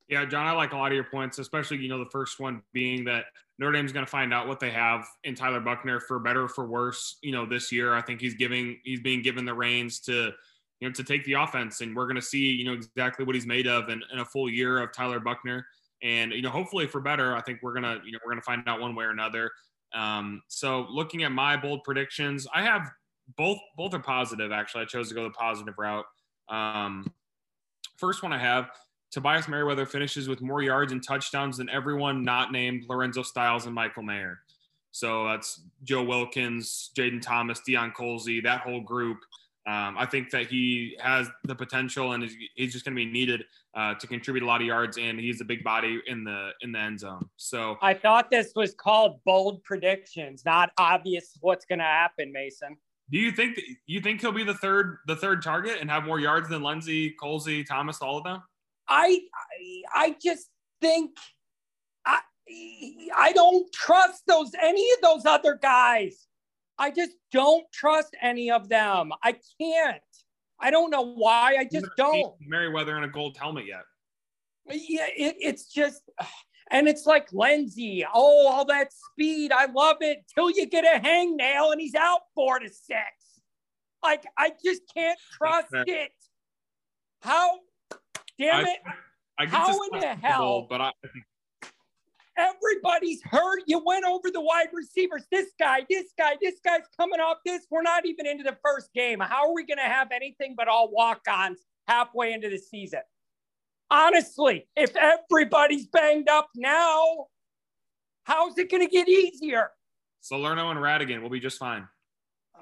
[0.08, 2.64] Yeah, John, I like a lot of your points, especially, you know, the first one
[2.74, 3.26] being that
[3.60, 6.66] Notre Dame's going to find out what they have in Tyler Buchner for better for
[6.66, 7.94] worse, you know, this year.
[7.94, 10.32] I think he's giving, he's being given the reins to,
[10.80, 11.82] you know, to take the offense.
[11.82, 14.26] And we're going to see, you know, exactly what he's made of in, in a
[14.26, 15.68] full year of Tyler Buchner.
[16.02, 18.42] And, you know, hopefully for better, I think we're going to, you know, we're going
[18.42, 19.52] to find out one way or another.
[19.94, 22.90] Um, so looking at my bold predictions, I have
[23.38, 24.52] both, both are positive.
[24.52, 26.06] Actually, I chose to go the positive route.
[26.50, 27.12] Um,
[27.98, 28.72] first one I have
[29.12, 33.74] Tobias Merriweather finishes with more yards and touchdowns than everyone not named Lorenzo Styles and
[33.74, 34.40] Michael Mayer.
[34.92, 39.20] So that's Joe Wilkins, Jayden Thomas, Deion Colzie, that whole group.
[39.70, 43.44] Um, I think that he has the potential and he's just going to be needed
[43.76, 46.72] uh, to contribute a lot of yards, and he's a big body in the in
[46.72, 47.30] the end zone.
[47.36, 52.78] So I thought this was called bold predictions, not obvious what's going to happen, Mason.
[53.12, 56.20] Do you think you think he'll be the third the third target and have more
[56.20, 58.42] yards than Lenzy, Colzie, Thomas, all of them?
[58.88, 59.20] I,
[59.94, 60.50] I, just
[60.82, 61.12] think
[62.08, 62.22] I,
[63.16, 66.26] I don't trust those any of those other guys.
[66.80, 69.12] I just don't trust any of them.
[69.22, 70.02] I can't.
[70.60, 71.58] I don't know why.
[71.60, 72.34] I just don't.
[72.40, 73.84] Merriweather in a gold helmet yet.
[74.70, 76.02] Yeah, it, it's just,
[76.72, 78.06] and it's like Lenzy.
[78.06, 79.52] Oh, all that speed.
[79.52, 83.04] I love it till you get a hangnail and he's out four to six.
[84.02, 86.12] Like, I just can't trust it.
[87.22, 87.60] How
[88.38, 88.80] damn it.
[89.38, 90.68] I, I How in the hell?
[90.70, 90.92] But I
[92.40, 93.64] everybody's hurt.
[93.68, 95.26] You went over the wide receivers.
[95.32, 97.68] This guy, this guy, this guy's coming off this.
[97.70, 99.20] We're not even into the first game.
[99.20, 103.02] How are we going to have anything but all walk ons halfway into the season?
[103.92, 107.28] Honestly, if everybody's banged up now,
[108.24, 109.72] how's it going to get easier?
[110.22, 111.88] Salerno and Radigan will be just fine.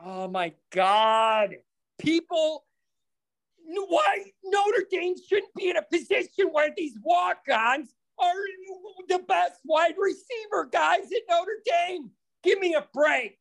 [0.04, 1.56] Oh my God.
[2.00, 2.64] People
[3.68, 9.96] why Notre Dame shouldn't be in a position where these walk-ons are the best wide
[9.98, 12.12] receiver guys at Notre Dame.
[12.44, 13.38] Give me a break.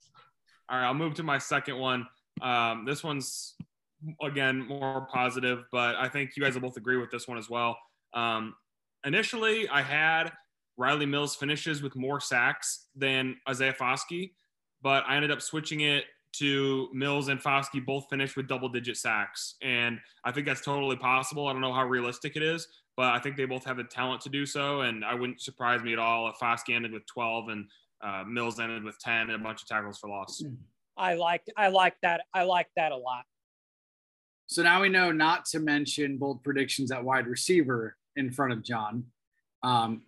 [0.68, 2.07] All right, I'll move to my second one.
[2.43, 3.55] Um, this one's
[4.20, 7.49] again more positive, but I think you guys will both agree with this one as
[7.49, 7.79] well.
[8.14, 8.55] Um,
[9.05, 10.33] initially, I had
[10.79, 14.33] Rylie Mills finishes with more sacks than Isaiah Foskey,
[14.83, 16.05] but I ended up switching it
[16.35, 19.55] to Mills and Foskey both finished with double digit sacks.
[19.62, 21.47] And I think that's totally possible.
[21.47, 24.23] I don't know how realistic it is, but I think they both have the talent
[24.23, 24.81] to do so.
[24.81, 27.67] And I wouldn't surprise me at all if Foskey ended with 12 and
[28.03, 30.43] uh, Mills ended with 10 and a bunch of tackles for loss.
[30.97, 32.23] I like I like that.
[32.33, 33.25] I like that a lot.
[34.47, 38.63] So now we know not to mention bold predictions at wide receiver in front of
[38.63, 39.05] John.
[39.63, 40.03] Um,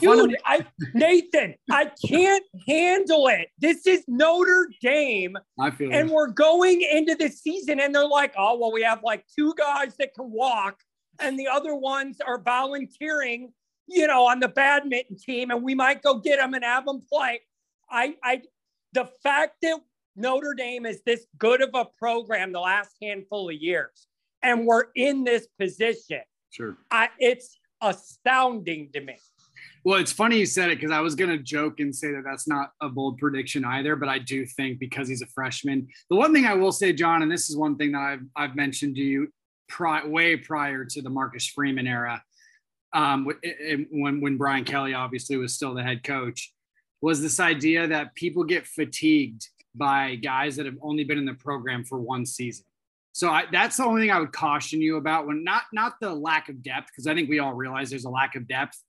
[0.00, 0.64] Dude, I,
[0.94, 3.48] Nathan, I can't handle it.
[3.58, 5.36] This is Notre Dame.
[5.58, 9.02] I feel and we're going into the season, and they're like, oh, well, we have
[9.02, 10.78] like two guys that can walk,
[11.20, 13.52] and the other ones are volunteering,
[13.86, 17.02] you know, on the badminton team, and we might go get them and have them
[17.10, 17.40] play.
[17.90, 18.42] I, I,
[18.92, 19.80] the fact that
[20.16, 24.06] Notre Dame is this good of a program the last handful of years,
[24.42, 26.20] and we're in this position.
[26.50, 26.76] Sure.
[26.90, 29.16] I, it's astounding to me.
[29.84, 32.22] Well, it's funny you said it because I was going to joke and say that
[32.24, 35.88] that's not a bold prediction either, but I do think because he's a freshman.
[36.10, 38.56] The one thing I will say, John, and this is one thing that I've, I've
[38.56, 39.28] mentioned to you
[39.70, 42.22] pri- way prior to the Marcus Freeman era,
[42.92, 43.26] um,
[43.90, 46.52] when, when Brian Kelly obviously was still the head coach,
[47.00, 51.34] was this idea that people get fatigued by guys that have only been in the
[51.34, 52.66] program for one season.
[53.12, 56.14] So I, that's the only thing I would caution you about when not not the
[56.14, 58.82] lack of depth because I think we all realize there's a lack of depth,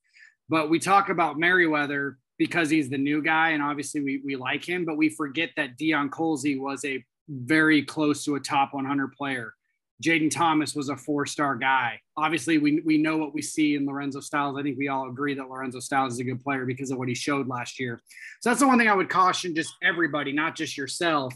[0.48, 4.64] but we talk about Merriweather because he's the new guy and obviously we we like
[4.64, 9.12] him, but we forget that Deion Colzie was a very close to a top 100
[9.12, 9.54] player.
[10.02, 12.00] Jayden Thomas was a four-star guy.
[12.16, 14.58] Obviously, we we know what we see in Lorenzo Styles.
[14.58, 17.08] I think we all agree that Lorenzo Styles is a good player because of what
[17.08, 18.00] he showed last year.
[18.40, 21.34] So that's the one thing I would caution just everybody, not just yourself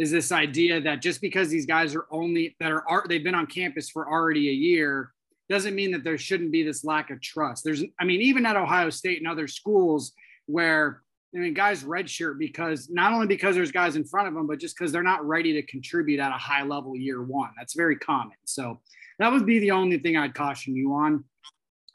[0.00, 3.46] is this idea that just because these guys are only that are they've been on
[3.46, 5.12] campus for already a year
[5.50, 7.64] doesn't mean that there shouldn't be this lack of trust.
[7.64, 10.12] There's I mean even at Ohio State and other schools
[10.46, 11.02] where
[11.34, 14.58] I mean guys redshirt because not only because there's guys in front of them but
[14.58, 17.50] just because they're not ready to contribute at a high level year one.
[17.56, 18.36] That's very common.
[18.44, 18.80] So
[19.18, 21.24] that would be the only thing I'd caution you on.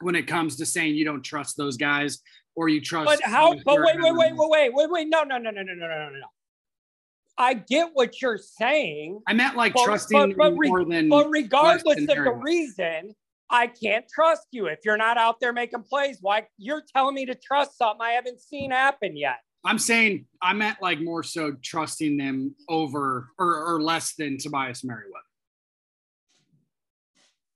[0.00, 2.20] when it comes to saying you don't trust those guys
[2.54, 3.06] or you trust.
[3.06, 3.54] But how?
[3.64, 5.08] But wait, wait, wait, wait, wait, wait, wait.
[5.08, 6.26] No, no, no, no, no, no, no, no.
[7.38, 9.20] I get what you're saying.
[9.26, 11.08] I meant like but, trusting but, but, more than.
[11.08, 13.14] But regardless of the reason,
[13.50, 16.18] I can't trust you if you're not out there making plays.
[16.20, 19.36] Why you're telling me to trust something I haven't seen happen yet?
[19.64, 24.84] I'm saying I meant like more so trusting them over or, or less than Tobias
[24.84, 25.22] Merriweather.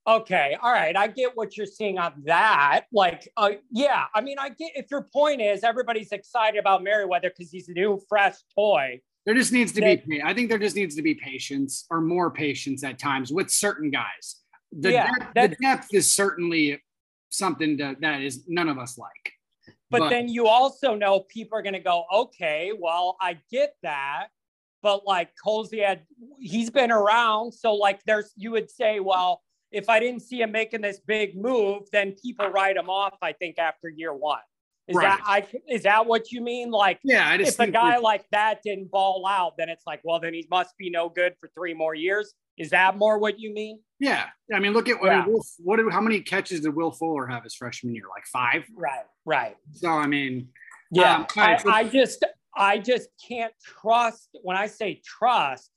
[0.07, 0.97] Okay, all right.
[0.97, 2.85] I get what you're seeing on that.
[2.91, 7.29] Like, uh, yeah, I mean, I get if your point is everybody's excited about Merriweather
[7.29, 8.99] because he's a new, fresh toy.
[9.25, 12.31] There just needs to be, I think there just needs to be patience or more
[12.31, 14.40] patience at times with certain guys.
[14.71, 16.81] The, yeah, depth, that, the depth is certainly
[17.29, 19.11] something to, that is none of us like.
[19.89, 23.75] But, but then you also know people are going to go, okay, well, I get
[23.83, 24.27] that.
[24.81, 26.03] But like Colzie had,
[26.39, 27.51] he's been around.
[27.51, 29.41] So like there's, you would say, well,
[29.71, 33.33] if I didn't see him making this big move, then people write him off, I
[33.33, 34.39] think, after year one.
[34.87, 35.19] Is right.
[35.19, 36.71] that I is that what you mean?
[36.71, 40.33] Like, yeah, if a guy like that didn't ball out, then it's like, well, then
[40.33, 42.33] he must be no good for three more years.
[42.57, 43.79] Is that more what you mean?
[44.01, 45.27] Yeah, I mean, look at what yeah.
[45.27, 48.05] Will, what how many catches did Will Fuller have his freshman year?
[48.09, 48.65] Like five.
[48.75, 49.05] Right.
[49.25, 49.55] Right.
[49.73, 50.49] So I mean,
[50.89, 52.25] yeah, um, I, I just
[52.57, 55.69] I just can't trust when I say trust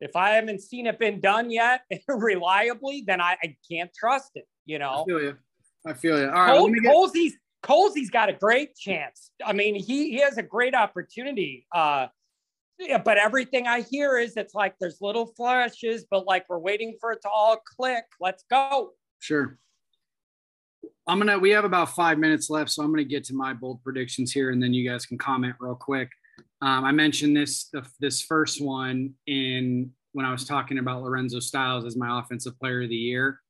[0.00, 4.46] if I haven't seen it been done yet reliably, then I, I can't trust it.
[4.66, 5.02] You know.
[5.02, 5.36] I feel you.
[5.86, 6.26] I feel you.
[6.26, 6.58] All right.
[6.58, 9.30] Cole, get- Colzie's Colzie's got a great chance.
[9.44, 11.64] I mean, he he has a great opportunity.
[11.72, 12.08] Uh,
[12.78, 16.96] yeah, but everything I hear is it's like there's little flashes, but like we're waiting
[17.00, 18.04] for it to all click.
[18.20, 18.92] Let's go.
[19.18, 19.58] Sure.
[21.06, 21.38] I'm gonna.
[21.38, 24.50] We have about five minutes left, so I'm gonna get to my bold predictions here,
[24.50, 26.10] and then you guys can comment real quick.
[26.60, 31.40] Um, I mentioned this the, this first one in when I was talking about Lorenzo
[31.40, 33.40] Styles as my offensive player of the year.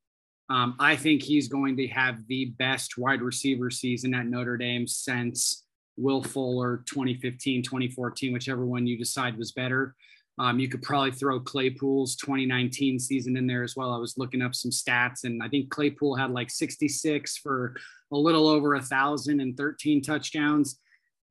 [0.51, 4.87] Um, I think he's going to have the best wide receiver season at Notre Dame
[4.87, 5.65] since
[5.99, 9.95] Will Fuller 2015, 2014, whichever one you decide was better.
[10.39, 13.93] Um, you could probably throw Claypool's 2019 season in there as well.
[13.93, 17.75] I was looking up some stats, and I think Claypool had like 66 for
[18.13, 20.79] a little over a thousand and 13 touchdowns.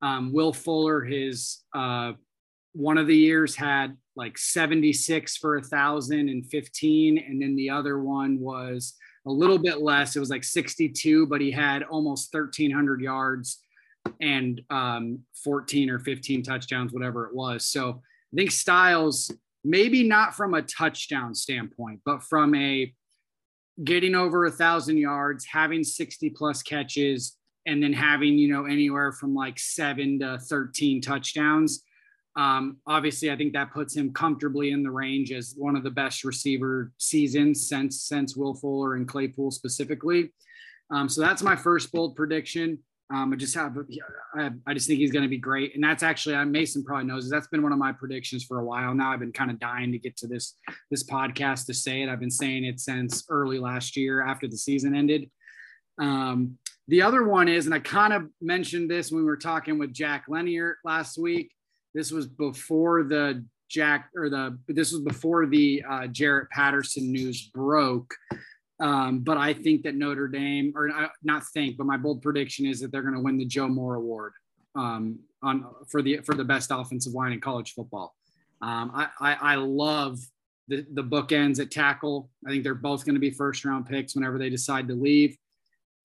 [0.02, 2.12] Um, Will Fuller, his uh,
[2.72, 7.70] one of the years had like 76 for a thousand and 15, and then the
[7.70, 8.94] other one was
[9.26, 10.16] a little bit less.
[10.16, 13.60] It was like 62, but he had almost 1,300 yards
[14.20, 17.66] and um, 14 or 15 touchdowns, whatever it was.
[17.66, 19.32] So I think Styles,
[19.64, 22.92] maybe not from a touchdown standpoint, but from a
[23.84, 27.36] getting over a thousand yards, having 60 plus catches,
[27.66, 31.82] and then having you know anywhere from like seven to 13 touchdowns.
[32.36, 35.90] Um, obviously i think that puts him comfortably in the range as one of the
[35.90, 40.30] best receiver seasons since since will fuller and claypool specifically.
[40.90, 42.78] Um, so that's my first bold prediction
[43.10, 43.76] um, I just have,
[44.34, 47.06] I, I just think he's going to be great, and that's actually, uh, Mason probably
[47.06, 49.12] knows that's been one of my predictions for a while now.
[49.12, 50.54] I've been kind of dying to get to this
[50.90, 52.08] this podcast to say it.
[52.08, 55.30] I've been saying it since early last year after the season ended.
[55.98, 59.78] Um, the other one is, and I kind of mentioned this when we were talking
[59.78, 61.50] with Jack Lanier last week.
[61.94, 67.50] This was before the Jack or the this was before the uh, Jarrett Patterson news
[67.54, 68.14] broke.
[68.80, 70.90] Um, but I think that Notre Dame, or
[71.22, 73.96] not think, but my bold prediction is that they're going to win the Joe Moore
[73.96, 74.32] Award
[74.76, 78.14] um, on for the for the best offensive line in college football.
[78.62, 80.18] Um, I, I, I love
[80.68, 82.30] the the bookends at tackle.
[82.46, 85.36] I think they're both going to be first round picks whenever they decide to leave.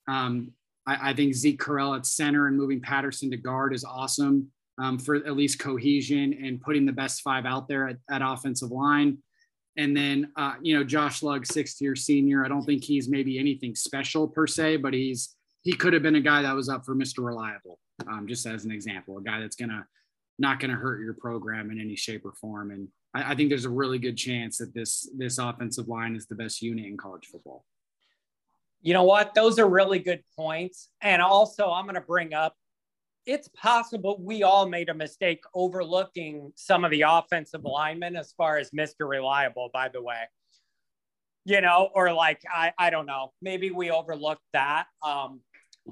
[0.07, 0.51] Um,
[0.85, 4.99] I, I, think Zeke Correll at center and moving Patterson to guard is awesome um,
[4.99, 9.19] for at least cohesion and putting the best five out there at, at offensive line.
[9.75, 12.45] And then, uh, you know, Josh Lugg, sixth year senior.
[12.45, 16.15] I don't think he's maybe anything special per se, but he's he could have been
[16.15, 17.25] a guy that was up for Mr.
[17.25, 19.85] Reliable, um, just as an example, a guy that's gonna
[20.37, 22.71] not gonna hurt your program in any shape or form.
[22.71, 26.27] And I, I think there's a really good chance that this this offensive line is
[26.27, 27.65] the best unit in college football.
[28.83, 29.33] You know what?
[29.33, 30.89] Those are really good points.
[31.01, 32.53] And also, I'm going to bring up
[33.25, 38.57] it's possible we all made a mistake overlooking some of the offensive linemen as far
[38.57, 39.07] as Mr.
[39.07, 40.23] Reliable, by the way.
[41.45, 44.85] You know, or like, I, I don't know, maybe we overlooked that.
[45.01, 45.41] Um,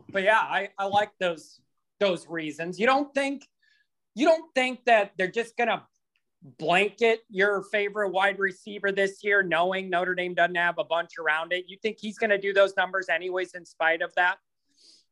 [0.09, 1.59] but yeah, I, I like those
[1.99, 2.79] those reasons.
[2.79, 3.45] You don't think
[4.15, 5.86] you don't think that they're just gonna
[6.57, 11.53] blanket your favorite wide receiver this year, knowing Notre Dame doesn't have a bunch around
[11.53, 11.65] it?
[11.67, 14.38] You think he's to do those numbers anyways, in spite of that?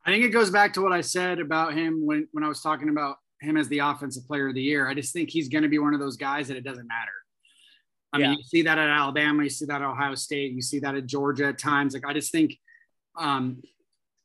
[0.06, 2.62] I think it goes back to what I said about him when, when I was
[2.62, 4.88] talking about him as the offensive player of the year.
[4.88, 7.12] I just think he's going to be one of those guys that it doesn't matter.
[8.12, 8.30] I yeah.
[8.30, 10.96] mean, you see that at Alabama, you see that at Ohio State, you see that
[10.96, 11.94] at Georgia at times.
[11.94, 12.58] Like, I just think
[13.18, 13.62] um,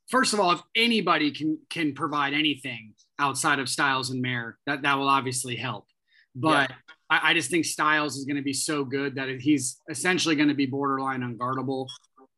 [0.09, 4.83] first of all, if anybody can can provide anything outside of Styles and Mayer, that
[4.83, 5.87] that will obviously help.
[6.35, 6.77] But yeah.
[7.11, 10.49] I, I, just think Styles is going to be so good that he's essentially going
[10.49, 11.87] to be borderline unguardable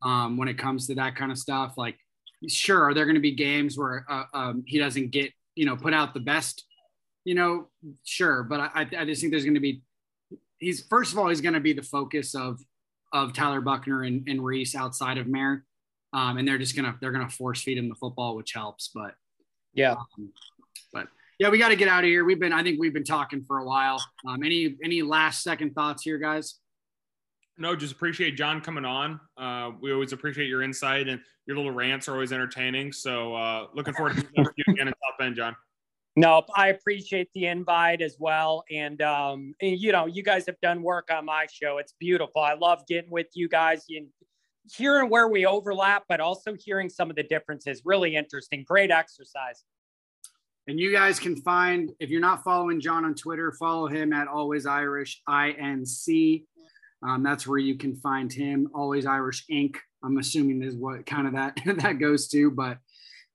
[0.03, 1.75] um, when it comes to that kind of stuff.
[1.79, 1.97] Like,
[2.49, 5.77] sure, are there going to be games where uh, um, he doesn't get you know
[5.77, 6.65] put out the best?
[7.25, 7.69] You know,
[8.05, 9.83] sure, but I, I just think there's going to be.
[10.59, 12.61] He's first of all, he's going to be the focus of
[13.13, 15.65] of Tyler Buchner and, and Reese outside of Mayer
[16.17, 18.91] um, and they're just gonna they're gonna force feed him the football, which helps.
[18.95, 19.15] But
[19.75, 20.33] yeah, um,
[20.93, 22.25] but yeah, we got to get out of here.
[22.25, 24.03] We've been I think we've been talking for a while.
[24.27, 26.59] Um, any any last second thoughts here, guys?
[27.59, 29.19] No, just appreciate John coming on.
[29.37, 32.93] Uh, we always appreciate your insight and your little rants are always entertaining.
[32.93, 35.57] So uh, looking forward to you again in Top Bend, John.
[36.17, 38.65] No, I appreciate the invite as well.
[38.71, 41.79] And, um, and, you know, you guys have done work on my show.
[41.79, 42.41] It's beautiful.
[42.41, 43.85] I love getting with you guys.
[43.89, 44.09] You,
[44.75, 47.83] hearing where we overlap, but also hearing some of the differences.
[47.85, 48.65] Really interesting.
[48.67, 49.65] Great exercise.
[50.69, 54.27] And you guys can find, if you're not following John on Twitter, follow him at
[54.27, 56.45] Always Irish INC.
[57.03, 58.69] Um, that's where you can find him.
[58.75, 59.77] Always Irish Inc.
[60.03, 62.79] I'm assuming is what kind of that that goes to, but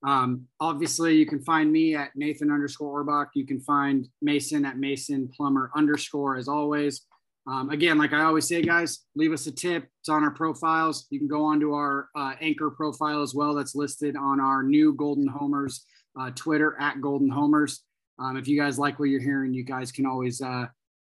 [0.04, 3.28] um, obviously you can find me at Nathan underscore Orbach.
[3.36, 7.02] You can find Mason at Mason Plumber underscore as always.
[7.48, 9.88] Um, again, like I always say, guys, leave us a tip.
[10.00, 11.08] It's on our profiles.
[11.10, 13.56] You can go onto our uh, anchor profile as well.
[13.56, 15.82] That's listed on our new Golden Domers
[16.20, 17.80] uh, Twitter at Golden Domers.
[18.20, 20.68] Um, if you guys like what you're hearing, you guys can always uh,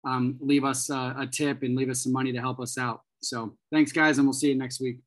[0.07, 3.01] um, leave us uh, a tip and leave us some money to help us out.
[3.21, 4.97] So thanks, guys, and we'll see you next week.